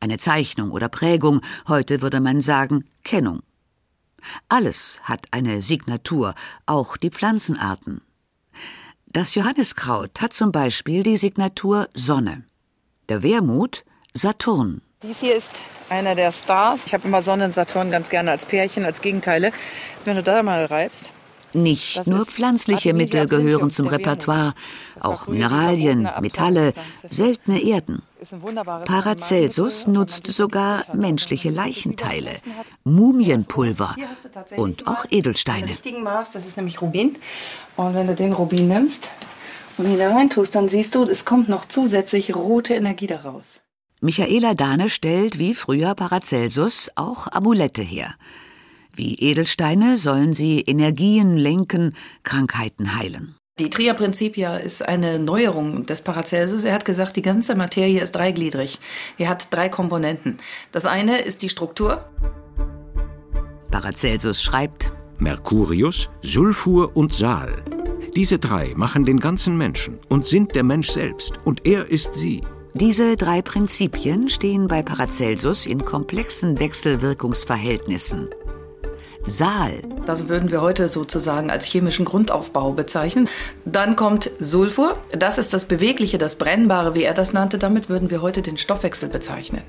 eine 0.00 0.18
Zeichnung 0.18 0.70
oder 0.70 0.88
Prägung, 0.88 1.40
heute 1.68 2.02
würde 2.02 2.20
man 2.20 2.40
sagen 2.40 2.84
Kennung. 3.04 3.40
Alles 4.48 5.00
hat 5.02 5.26
eine 5.30 5.62
Signatur, 5.62 6.34
auch 6.66 6.96
die 6.96 7.10
Pflanzenarten. 7.10 8.02
Das 9.06 9.34
Johanniskraut 9.34 10.20
hat 10.20 10.32
zum 10.32 10.52
Beispiel 10.52 11.02
die 11.02 11.16
Signatur 11.16 11.88
Sonne, 11.94 12.44
der 13.08 13.22
Wermut 13.22 13.84
Saturn, 14.12 14.82
Dies 15.02 15.20
hier 15.20 15.34
ist 15.34 15.62
einer 15.88 16.14
der 16.14 16.30
Stars. 16.30 16.84
Ich 16.84 16.92
habe 16.92 17.08
immer 17.08 17.22
Sonne 17.22 17.46
und 17.46 17.52
Saturn 17.52 17.90
ganz 17.90 18.10
gerne 18.10 18.32
als 18.32 18.44
Pärchen, 18.44 18.84
als 18.84 19.00
Gegenteile. 19.00 19.50
Wenn 20.04 20.16
du 20.16 20.22
da 20.22 20.42
mal 20.42 20.66
reibst. 20.66 21.10
Nicht 21.54 21.96
Das 21.96 22.06
nur 22.06 22.26
pflanzliche 22.26 22.92
Mittel 22.92 23.26
gehören 23.26 23.70
zum. 23.70 23.86
Repertoire, 23.86 24.52
auch 25.00 25.26
Mineralien, 25.26 26.06
Metalle, 26.20 26.74
seltene 27.08 27.62
Erden. 27.62 28.02
Paracelsus 28.84 29.86
nutzt 29.86 30.26
sogar 30.26 30.84
menschliche 30.92 31.48
Leichenteile. 31.48 32.32
Mumienpulver 32.84 33.96
und 34.56 34.86
auch 34.86 35.06
Im 35.06 35.18
Edelsteine. 35.18 35.68
richtigen 35.68 36.02
Maß, 36.02 36.30
das 36.32 36.46
ist 36.46 36.58
nämlich 36.58 36.82
Rubin. 36.82 37.16
Und 37.76 37.94
wenn 37.94 38.06
du 38.06 38.14
den 38.14 38.34
Rubin 38.34 38.68
nimmst 38.68 39.10
und 39.78 39.86
ihn 39.86 39.98
da 39.98 40.14
rein 40.14 40.28
tust, 40.28 40.54
dann 40.54 40.68
siehst 40.68 40.94
du, 40.94 41.04
es 41.04 41.24
kommt 41.24 41.48
noch 41.48 41.64
zusätzlich 41.66 42.36
rote 42.36 42.74
Energie 42.74 43.06
daraus. 43.06 43.60
Michaela 44.02 44.54
Dahne 44.54 44.88
stellt 44.88 45.38
wie 45.38 45.54
früher 45.54 45.94
Paracelsus 45.94 46.90
auch 46.94 47.26
Amulette 47.30 47.82
her. 47.82 48.14
Wie 48.94 49.14
Edelsteine 49.16 49.98
sollen 49.98 50.32
sie 50.32 50.60
Energien 50.60 51.36
lenken, 51.36 51.94
Krankheiten 52.22 52.98
heilen. 52.98 53.36
Die 53.58 53.68
Tria 53.68 53.92
Principia 53.92 54.56
ist 54.56 54.80
eine 54.88 55.18
Neuerung 55.18 55.84
des 55.84 56.00
Paracelsus. 56.00 56.64
Er 56.64 56.72
hat 56.72 56.86
gesagt, 56.86 57.14
die 57.16 57.22
ganze 57.22 57.54
Materie 57.54 58.02
ist 58.02 58.12
dreigliedrig. 58.12 58.78
Er 59.18 59.28
hat 59.28 59.48
drei 59.50 59.68
Komponenten. 59.68 60.38
Das 60.72 60.86
eine 60.86 61.18
ist 61.18 61.42
die 61.42 61.50
Struktur. 61.50 62.02
Paracelsus 63.70 64.42
schreibt, 64.42 64.92
Mercurius, 65.18 66.08
Sulfur 66.22 66.96
und 66.96 67.12
Sal. 67.12 67.62
Diese 68.16 68.38
drei 68.38 68.72
machen 68.76 69.04
den 69.04 69.20
ganzen 69.20 69.58
Menschen 69.58 69.98
und 70.08 70.24
sind 70.24 70.54
der 70.54 70.64
Mensch 70.64 70.88
selbst, 70.88 71.34
und 71.44 71.66
er 71.66 71.86
ist 71.86 72.14
sie. 72.14 72.42
Diese 72.74 73.16
drei 73.16 73.42
Prinzipien 73.42 74.28
stehen 74.28 74.68
bei 74.68 74.82
Paracelsus 74.82 75.66
in 75.66 75.84
komplexen 75.84 76.58
Wechselwirkungsverhältnissen. 76.58 78.28
Sal, 79.26 79.72
Das 80.06 80.28
würden 80.28 80.50
wir 80.50 80.60
heute 80.60 80.88
sozusagen 80.88 81.50
als 81.50 81.66
chemischen 81.66 82.04
Grundaufbau 82.04 82.72
bezeichnen. 82.72 83.28
Dann 83.64 83.94
kommt 83.94 84.30
Sulfur. 84.40 84.98
Das 85.10 85.38
ist 85.38 85.52
das 85.52 85.66
Bewegliche, 85.66 86.18
das 86.18 86.36
Brennbare, 86.36 86.94
wie 86.94 87.04
er 87.04 87.14
das 87.14 87.32
nannte. 87.32 87.58
Damit 87.58 87.88
würden 87.88 88.10
wir 88.10 88.22
heute 88.22 88.42
den 88.42 88.56
Stoffwechsel 88.56 89.08
bezeichnen. 89.08 89.62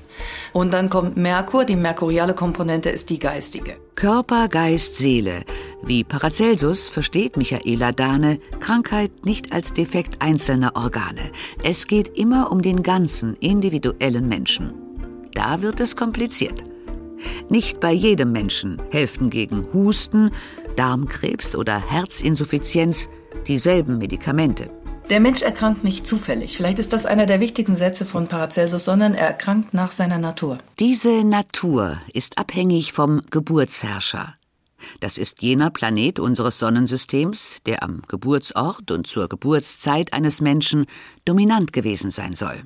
Und 0.52 0.72
dann 0.72 0.88
kommt 0.88 1.16
Merkur. 1.16 1.64
Die 1.64 1.76
merkuriale 1.76 2.34
Komponente 2.34 2.90
ist 2.90 3.10
die 3.10 3.18
geistige. 3.18 3.76
Körper, 3.94 4.48
Geist, 4.48 4.96
Seele. 4.96 5.44
Wie 5.82 6.02
Paracelsus 6.02 6.88
versteht 6.88 7.36
Michaela 7.36 7.92
Dahne 7.92 8.40
Krankheit 8.58 9.24
nicht 9.24 9.52
als 9.52 9.74
Defekt 9.74 10.22
einzelner 10.22 10.74
Organe. 10.74 11.30
Es 11.62 11.86
geht 11.86 12.16
immer 12.16 12.50
um 12.50 12.62
den 12.62 12.82
ganzen, 12.82 13.36
individuellen 13.36 14.28
Menschen. 14.28 14.72
Da 15.34 15.62
wird 15.62 15.80
es 15.80 15.94
kompliziert. 15.94 16.64
Nicht 17.48 17.80
bei 17.80 17.92
jedem 17.92 18.32
Menschen 18.32 18.80
helfen 18.90 19.30
gegen 19.30 19.72
Husten, 19.72 20.30
Darmkrebs 20.76 21.54
oder 21.54 21.78
Herzinsuffizienz 21.78 23.08
dieselben 23.46 23.98
Medikamente. 23.98 24.70
Der 25.10 25.20
Mensch 25.20 25.42
erkrankt 25.42 25.84
nicht 25.84 26.06
zufällig. 26.06 26.56
Vielleicht 26.56 26.78
ist 26.78 26.92
das 26.92 27.06
einer 27.06 27.26
der 27.26 27.40
wichtigsten 27.40 27.76
Sätze 27.76 28.06
von 28.06 28.28
Paracelsus, 28.28 28.84
sondern 28.84 29.14
er 29.14 29.26
erkrankt 29.26 29.74
nach 29.74 29.90
seiner 29.90 30.18
Natur. 30.18 30.58
Diese 30.78 31.24
Natur 31.24 32.00
ist 32.14 32.38
abhängig 32.38 32.92
vom 32.92 33.20
Geburtsherrscher. 33.30 34.34
Das 35.00 35.18
ist 35.18 35.42
jener 35.42 35.70
Planet 35.70 36.18
unseres 36.18 36.58
Sonnensystems, 36.58 37.58
der 37.66 37.82
am 37.82 38.02
Geburtsort 38.08 38.90
und 38.90 39.06
zur 39.06 39.28
Geburtszeit 39.28 40.12
eines 40.12 40.40
Menschen 40.40 40.86
dominant 41.24 41.72
gewesen 41.72 42.10
sein 42.10 42.34
soll. 42.34 42.62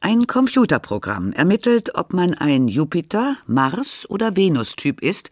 Ein 0.00 0.28
Computerprogramm 0.28 1.32
ermittelt, 1.32 1.96
ob 1.96 2.12
man 2.12 2.34
ein 2.34 2.68
Jupiter-, 2.68 3.36
Mars- 3.46 4.08
oder 4.08 4.36
Venus-Typ 4.36 5.00
ist 5.02 5.30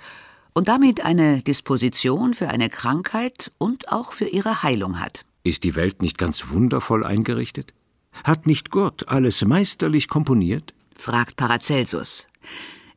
und 0.54 0.66
damit 0.66 1.04
eine 1.04 1.40
Disposition 1.42 2.34
für 2.34 2.48
eine 2.48 2.68
Krankheit 2.68 3.52
und 3.58 3.92
auch 3.92 4.12
für 4.12 4.26
ihre 4.26 4.64
Heilung 4.64 4.98
hat. 4.98 5.24
Ist 5.44 5.62
die 5.62 5.76
Welt 5.76 6.02
nicht 6.02 6.18
ganz 6.18 6.48
wundervoll 6.48 7.04
eingerichtet? 7.04 7.74
Hat 8.24 8.46
nicht 8.46 8.70
Gott 8.70 9.08
alles 9.08 9.44
meisterlich 9.44 10.08
komponiert? 10.08 10.74
fragt 10.96 11.36
Paracelsus. 11.36 12.26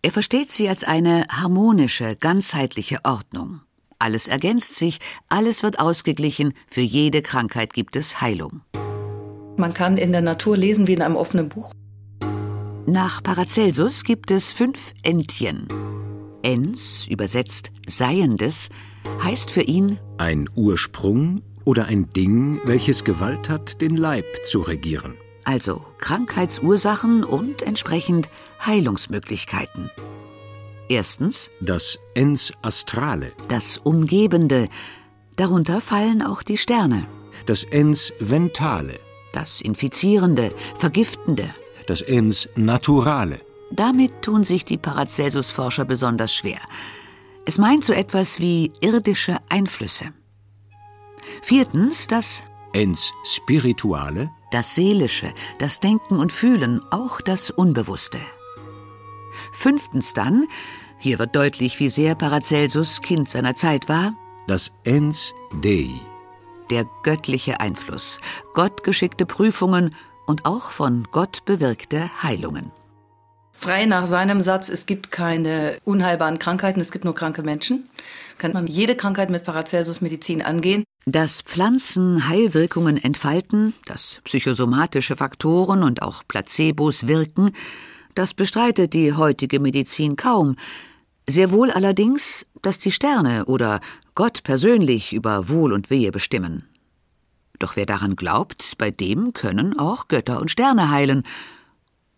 Er 0.01 0.11
versteht 0.11 0.49
sie 0.49 0.69
als 0.69 0.83
eine 0.83 1.27
harmonische, 1.29 2.15
ganzheitliche 2.15 2.99
Ordnung. 3.03 3.61
Alles 3.99 4.27
ergänzt 4.27 4.75
sich, 4.75 4.99
alles 5.27 5.61
wird 5.61 5.79
ausgeglichen, 5.79 6.53
für 6.69 6.81
jede 6.81 7.21
Krankheit 7.21 7.73
gibt 7.73 7.97
es 7.97 8.21
Heilung. 8.21 8.61
Man 9.59 9.73
kann 9.73 9.97
in 9.97 10.11
der 10.13 10.21
Natur 10.21 10.55
lesen 10.55 10.87
wie 10.87 10.93
in 10.93 11.01
einem 11.01 11.17
offenen 11.17 11.49
Buch. 11.49 11.73
Nach 12.85 13.21
Paracelsus 13.21 14.03
gibt 14.05 14.31
es 14.31 14.53
fünf 14.53 14.93
Entien. 15.03 15.67
Ens, 16.41 17.05
übersetzt 17.09 17.71
Seiendes, 17.87 18.69
heißt 19.21 19.51
für 19.51 19.61
ihn 19.61 19.99
Ein 20.17 20.49
Ursprung 20.55 21.41
oder 21.65 21.85
ein 21.85 22.09
Ding, 22.09 22.61
welches 22.63 23.03
Gewalt 23.03 23.49
hat, 23.49 23.81
den 23.81 23.97
Leib 23.97 24.25
zu 24.45 24.61
regieren. 24.61 25.15
also 25.43 25.83
Krankheitsursachen 25.97 27.23
und 27.23 27.61
entsprechend 27.61 28.29
Heilungsmöglichkeiten. 28.65 29.89
Erstens 30.87 31.51
Das 31.59 31.99
Ens 32.15 32.53
Astrale, 32.61 33.31
das 33.49 33.77
Umgebende, 33.77 34.69
darunter 35.35 35.81
fallen 35.81 36.21
auch 36.21 36.43
die 36.43 36.57
Sterne. 36.57 37.05
das 37.45 37.63
Ens 37.63 38.13
Ventale, 38.19 38.99
Das 39.33 39.61
Infizierende, 39.61 40.53
Vergiftende. 40.77 41.53
das 41.87 42.01
Ens 42.01 42.49
Naturale, 42.55 43.41
Damit 43.71 44.21
tun 44.21 44.43
sich 44.43 44.65
die 44.65 44.77
Paracelsus-Forscher 44.77 45.85
besonders 45.85 46.33
schwer. 46.33 46.59
Es 47.45 47.57
meint 47.57 47.83
so 47.83 47.93
etwas 47.93 48.39
wie 48.39 48.71
irdische 48.81 49.37
Einflüsse. 49.49 50.13
Viertens 51.41 52.07
das, 52.07 52.43
Ens 52.73 53.11
Spirituale, 53.23 54.29
das 54.51 54.75
Seelische, 54.75 55.31
das 55.59 55.79
Denken 55.79 56.17
und 56.17 56.31
Fühlen, 56.31 56.81
auch 56.91 57.21
das 57.21 57.51
Unbewusste. 57.51 58.19
Fünftens 59.51 60.13
dann, 60.13 60.47
hier 60.99 61.19
wird 61.19 61.35
deutlich, 61.35 61.79
wie 61.79 61.89
sehr 61.89 62.15
Paracelsus 62.15 63.01
Kind 63.01 63.29
seiner 63.29 63.55
Zeit 63.55 63.87
war, 63.89 64.13
das 64.47 64.71
Ens 64.83 65.33
Dei, 65.61 65.91
der 66.69 66.85
göttliche 67.03 67.59
Einfluss, 67.59 68.19
gottgeschickte 68.53 69.25
Prüfungen 69.25 69.95
und 70.25 70.45
auch 70.45 70.71
von 70.71 71.07
Gott 71.11 71.45
bewirkte 71.45 72.09
Heilungen. 72.23 72.71
Frei 73.53 73.85
nach 73.85 74.07
seinem 74.07 74.39
Satz, 74.39 74.69
es 74.69 74.85
gibt 74.85 75.11
keine 75.11 75.79
unheilbaren 75.83 76.39
Krankheiten, 76.39 76.79
es 76.79 76.91
gibt 76.91 77.03
nur 77.03 77.13
kranke 77.13 77.43
Menschen, 77.43 77.89
kann 78.37 78.53
man 78.53 78.67
jede 78.67 78.95
Krankheit 78.95 79.29
mit 79.29 79.43
Paracelsus 79.43 79.99
Medizin 79.99 80.41
angehen. 80.41 80.85
Dass 81.05 81.41
Pflanzen 81.41 82.29
Heilwirkungen 82.29 82.95
entfalten, 82.95 83.73
dass 83.85 84.21
psychosomatische 84.23 85.17
Faktoren 85.17 85.83
und 85.83 86.01
auch 86.01 86.23
Placebos 86.25 87.07
wirken, 87.07 87.51
das 88.15 88.33
bestreitet 88.33 88.93
die 88.93 89.13
heutige 89.13 89.59
Medizin 89.59 90.15
kaum. 90.15 90.55
Sehr 91.29 91.51
wohl 91.51 91.69
allerdings, 91.69 92.47
dass 92.63 92.79
die 92.79 92.91
Sterne 92.91 93.45
oder 93.45 93.81
Gott 94.15 94.41
persönlich 94.41 95.13
über 95.13 95.47
Wohl 95.47 95.73
und 95.73 95.91
Wehe 95.91 96.11
bestimmen. 96.11 96.63
Doch 97.59 97.75
wer 97.75 97.85
daran 97.85 98.15
glaubt, 98.15 98.73
bei 98.79 98.89
dem 98.89 99.33
können 99.33 99.77
auch 99.77 100.07
Götter 100.07 100.41
und 100.41 100.49
Sterne 100.49 100.89
heilen. 100.89 101.21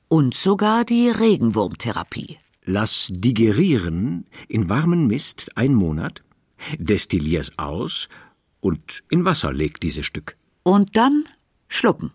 Und 0.07 0.33
sogar 0.33 0.85
die 0.85 1.09
Regenwurmtherapie. 1.09 2.37
Lass 2.63 3.09
digerieren 3.11 4.27
in 4.47 4.69
warmen 4.69 5.07
Mist 5.07 5.57
ein 5.57 5.73
Monat, 5.73 6.23
destillier's 6.77 7.51
aus 7.57 8.07
und 8.61 9.03
in 9.09 9.25
Wasser 9.25 9.51
leg 9.51 9.81
dieses 9.81 10.05
Stück. 10.05 10.37
Und 10.63 10.95
dann 10.95 11.25
schlucken. 11.67 12.11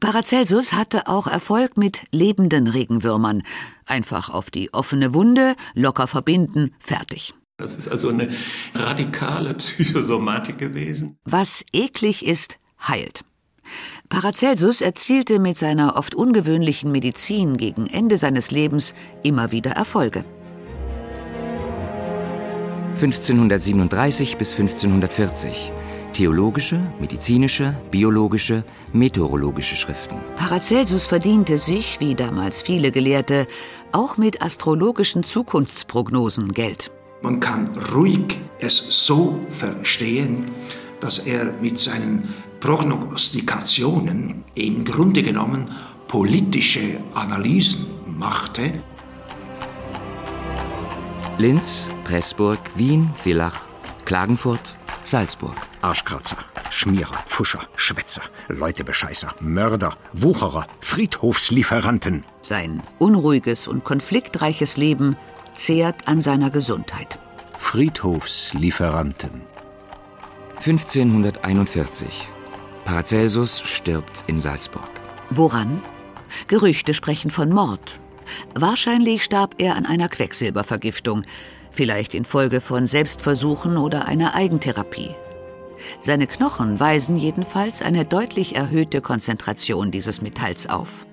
Paracelsus 0.00 0.72
hatte 0.72 1.08
auch 1.08 1.26
Erfolg 1.26 1.76
mit 1.76 2.04
lebenden 2.12 2.68
Regenwürmern. 2.68 3.42
Einfach 3.86 4.30
auf 4.30 4.50
die 4.50 4.72
offene 4.72 5.14
Wunde, 5.14 5.56
locker 5.74 6.06
verbinden, 6.06 6.74
fertig. 6.78 7.34
Das 7.58 7.74
ist 7.74 7.88
also 7.88 8.08
eine 8.10 8.28
radikale 8.74 9.54
Psychosomatik 9.54 10.58
gewesen. 10.58 11.16
Was 11.24 11.64
eklig 11.72 12.24
ist, 12.24 12.58
heilt. 12.86 13.24
Paracelsus 14.08 14.80
erzielte 14.80 15.38
mit 15.38 15.58
seiner 15.58 15.96
oft 15.96 16.14
ungewöhnlichen 16.14 16.92
Medizin 16.92 17.56
gegen 17.56 17.86
Ende 17.86 18.16
seines 18.16 18.50
Lebens 18.50 18.94
immer 19.22 19.50
wieder 19.50 19.72
Erfolge. 19.72 20.24
1537 22.94 24.36
bis 24.38 24.52
1540. 24.52 25.72
Theologische, 26.12 26.80
medizinische, 27.00 27.76
biologische, 27.90 28.64
meteorologische 28.92 29.76
Schriften. 29.76 30.16
Paracelsus 30.36 31.04
verdiente 31.04 31.58
sich, 31.58 32.00
wie 32.00 32.14
damals 32.14 32.62
viele 32.62 32.90
Gelehrte, 32.90 33.46
auch 33.92 34.16
mit 34.16 34.42
astrologischen 34.42 35.22
Zukunftsprognosen 35.22 36.52
Geld. 36.52 36.90
Man 37.22 37.40
kann 37.40 37.70
ruhig 37.94 38.40
es 38.58 39.06
so 39.06 39.40
verstehen, 39.48 40.50
dass 41.00 41.18
er 41.20 41.52
mit 41.60 41.78
seinen 41.78 42.28
Prognostikationen 42.60 44.44
im 44.54 44.84
Grunde 44.84 45.22
genommen 45.22 45.70
politische 46.08 47.02
Analysen 47.14 47.86
machte. 48.06 48.72
Linz, 51.38 51.88
Pressburg, 52.04 52.58
Wien, 52.74 53.10
Villach, 53.14 53.66
Klagenfurt, 54.04 54.77
Salzburg. 55.08 55.56
Arschkratzer, 55.80 56.36
Schmierer, 56.68 57.16
Pfuscher, 57.26 57.60
Schwätzer, 57.76 58.20
Leutebescheißer, 58.48 59.34
Mörder, 59.40 59.96
Wucherer, 60.12 60.66
Friedhofslieferanten. 60.80 62.24
Sein 62.42 62.82
unruhiges 62.98 63.68
und 63.68 63.84
konfliktreiches 63.84 64.76
Leben 64.76 65.16
zehrt 65.54 66.06
an 66.08 66.20
seiner 66.20 66.50
Gesundheit. 66.50 67.18
Friedhofslieferanten. 67.56 69.40
1541. 70.56 72.28
Paracelsus 72.84 73.60
stirbt 73.60 74.24
in 74.26 74.40
Salzburg. 74.40 74.90
Woran? 75.30 75.82
Gerüchte 76.48 76.92
sprechen 76.92 77.30
von 77.30 77.48
Mord. 77.48 77.98
Wahrscheinlich 78.54 79.24
starb 79.24 79.54
er 79.56 79.76
an 79.76 79.86
einer 79.86 80.10
Quecksilbervergiftung, 80.10 81.24
vielleicht 81.78 82.12
infolge 82.12 82.60
von 82.60 82.88
Selbstversuchen 82.88 83.76
oder 83.76 84.08
einer 84.08 84.34
Eigentherapie. 84.34 85.10
Seine 86.02 86.26
Knochen 86.26 86.80
weisen 86.80 87.16
jedenfalls 87.16 87.82
eine 87.82 88.04
deutlich 88.04 88.56
erhöhte 88.56 89.00
Konzentration 89.00 89.92
dieses 89.92 90.20
Metalls 90.20 90.68
auf. 90.68 91.06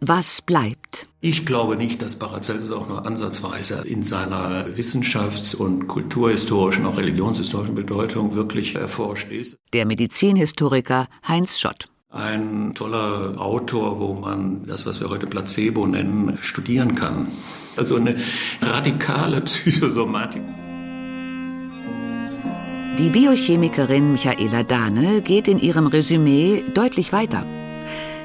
Was 0.00 0.42
bleibt? 0.42 1.06
Ich 1.22 1.46
glaube 1.46 1.76
nicht, 1.76 2.02
dass 2.02 2.16
Paracelsus 2.16 2.70
auch 2.70 2.86
nur 2.86 3.06
ansatzweise 3.06 3.84
in 3.86 4.02
seiner 4.02 4.66
wissenschafts- 4.76 5.54
und 5.54 5.88
kulturhistorischen, 5.88 6.84
auch 6.84 6.98
religionshistorischen 6.98 7.74
Bedeutung 7.74 8.34
wirklich 8.34 8.74
erforscht 8.74 9.30
ist. 9.30 9.56
Der 9.72 9.86
Medizinhistoriker 9.86 11.06
Heinz 11.26 11.58
Schott. 11.58 11.91
Ein 12.12 12.74
toller 12.74 13.40
Autor, 13.40 13.98
wo 13.98 14.12
man 14.12 14.66
das, 14.66 14.84
was 14.84 15.00
wir 15.00 15.08
heute 15.08 15.26
Placebo 15.26 15.86
nennen, 15.86 16.36
studieren 16.42 16.94
kann. 16.94 17.28
Also 17.74 17.96
eine 17.96 18.16
radikale 18.60 19.40
Psychosomatik. 19.40 20.42
Die 22.98 23.08
Biochemikerin 23.08 24.12
Michaela 24.12 24.62
Dahne 24.62 25.22
geht 25.22 25.48
in 25.48 25.58
ihrem 25.58 25.86
Resümee 25.86 26.62
deutlich 26.74 27.14
weiter. 27.14 27.46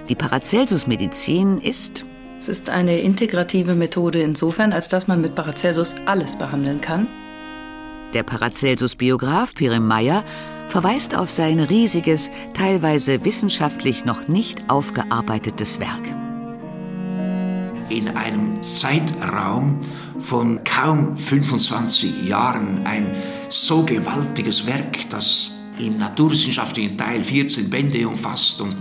Die 0.09 0.15
Paracelsus-Medizin 0.15 1.59
ist 1.59 2.05
Es 2.39 2.49
ist 2.49 2.69
eine 2.69 2.99
integrative 2.99 3.73
Methode 3.73 4.19
insofern, 4.21 4.73
als 4.73 4.89
dass 4.89 5.07
man 5.07 5.21
mit 5.21 5.33
Paracelsus 5.33 5.95
alles 6.05 6.37
behandeln 6.37 6.81
kann. 6.81 7.07
Der 8.13 8.23
Paracelsus-Biograf 8.23 9.55
Pirim 9.55 9.87
Meyer 9.87 10.25
verweist 10.67 11.15
auf 11.15 11.29
sein 11.29 11.59
riesiges, 11.59 12.29
teilweise 12.53 13.23
wissenschaftlich 13.23 14.05
noch 14.05 14.27
nicht 14.27 14.69
aufgearbeitetes 14.69 15.79
Werk. 15.79 16.03
In 17.89 18.09
einem 18.09 18.61
Zeitraum 18.61 19.79
von 20.19 20.63
kaum 20.63 21.15
25 21.17 22.27
Jahren 22.27 22.85
ein 22.85 23.15
so 23.49 23.83
gewaltiges 23.83 24.65
Werk, 24.67 25.09
das 25.09 25.51
im 25.79 25.97
naturwissenschaftlichen 25.97 26.97
Teil 26.97 27.23
14 27.23 27.69
Bände 27.69 28.07
umfasst 28.07 28.59
und 28.61 28.75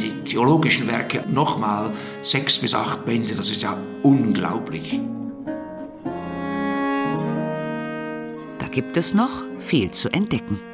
die 0.00 0.12
theologischen 0.24 0.86
Werke 0.86 1.24
nochmal 1.28 1.90
sechs 2.22 2.58
bis 2.58 2.74
acht 2.74 3.04
Bände, 3.04 3.34
das 3.34 3.50
ist 3.50 3.62
ja 3.62 3.76
unglaublich. 4.02 5.00
Da 8.58 8.68
gibt 8.70 8.96
es 8.96 9.14
noch 9.14 9.42
viel 9.58 9.90
zu 9.90 10.12
entdecken. 10.12 10.73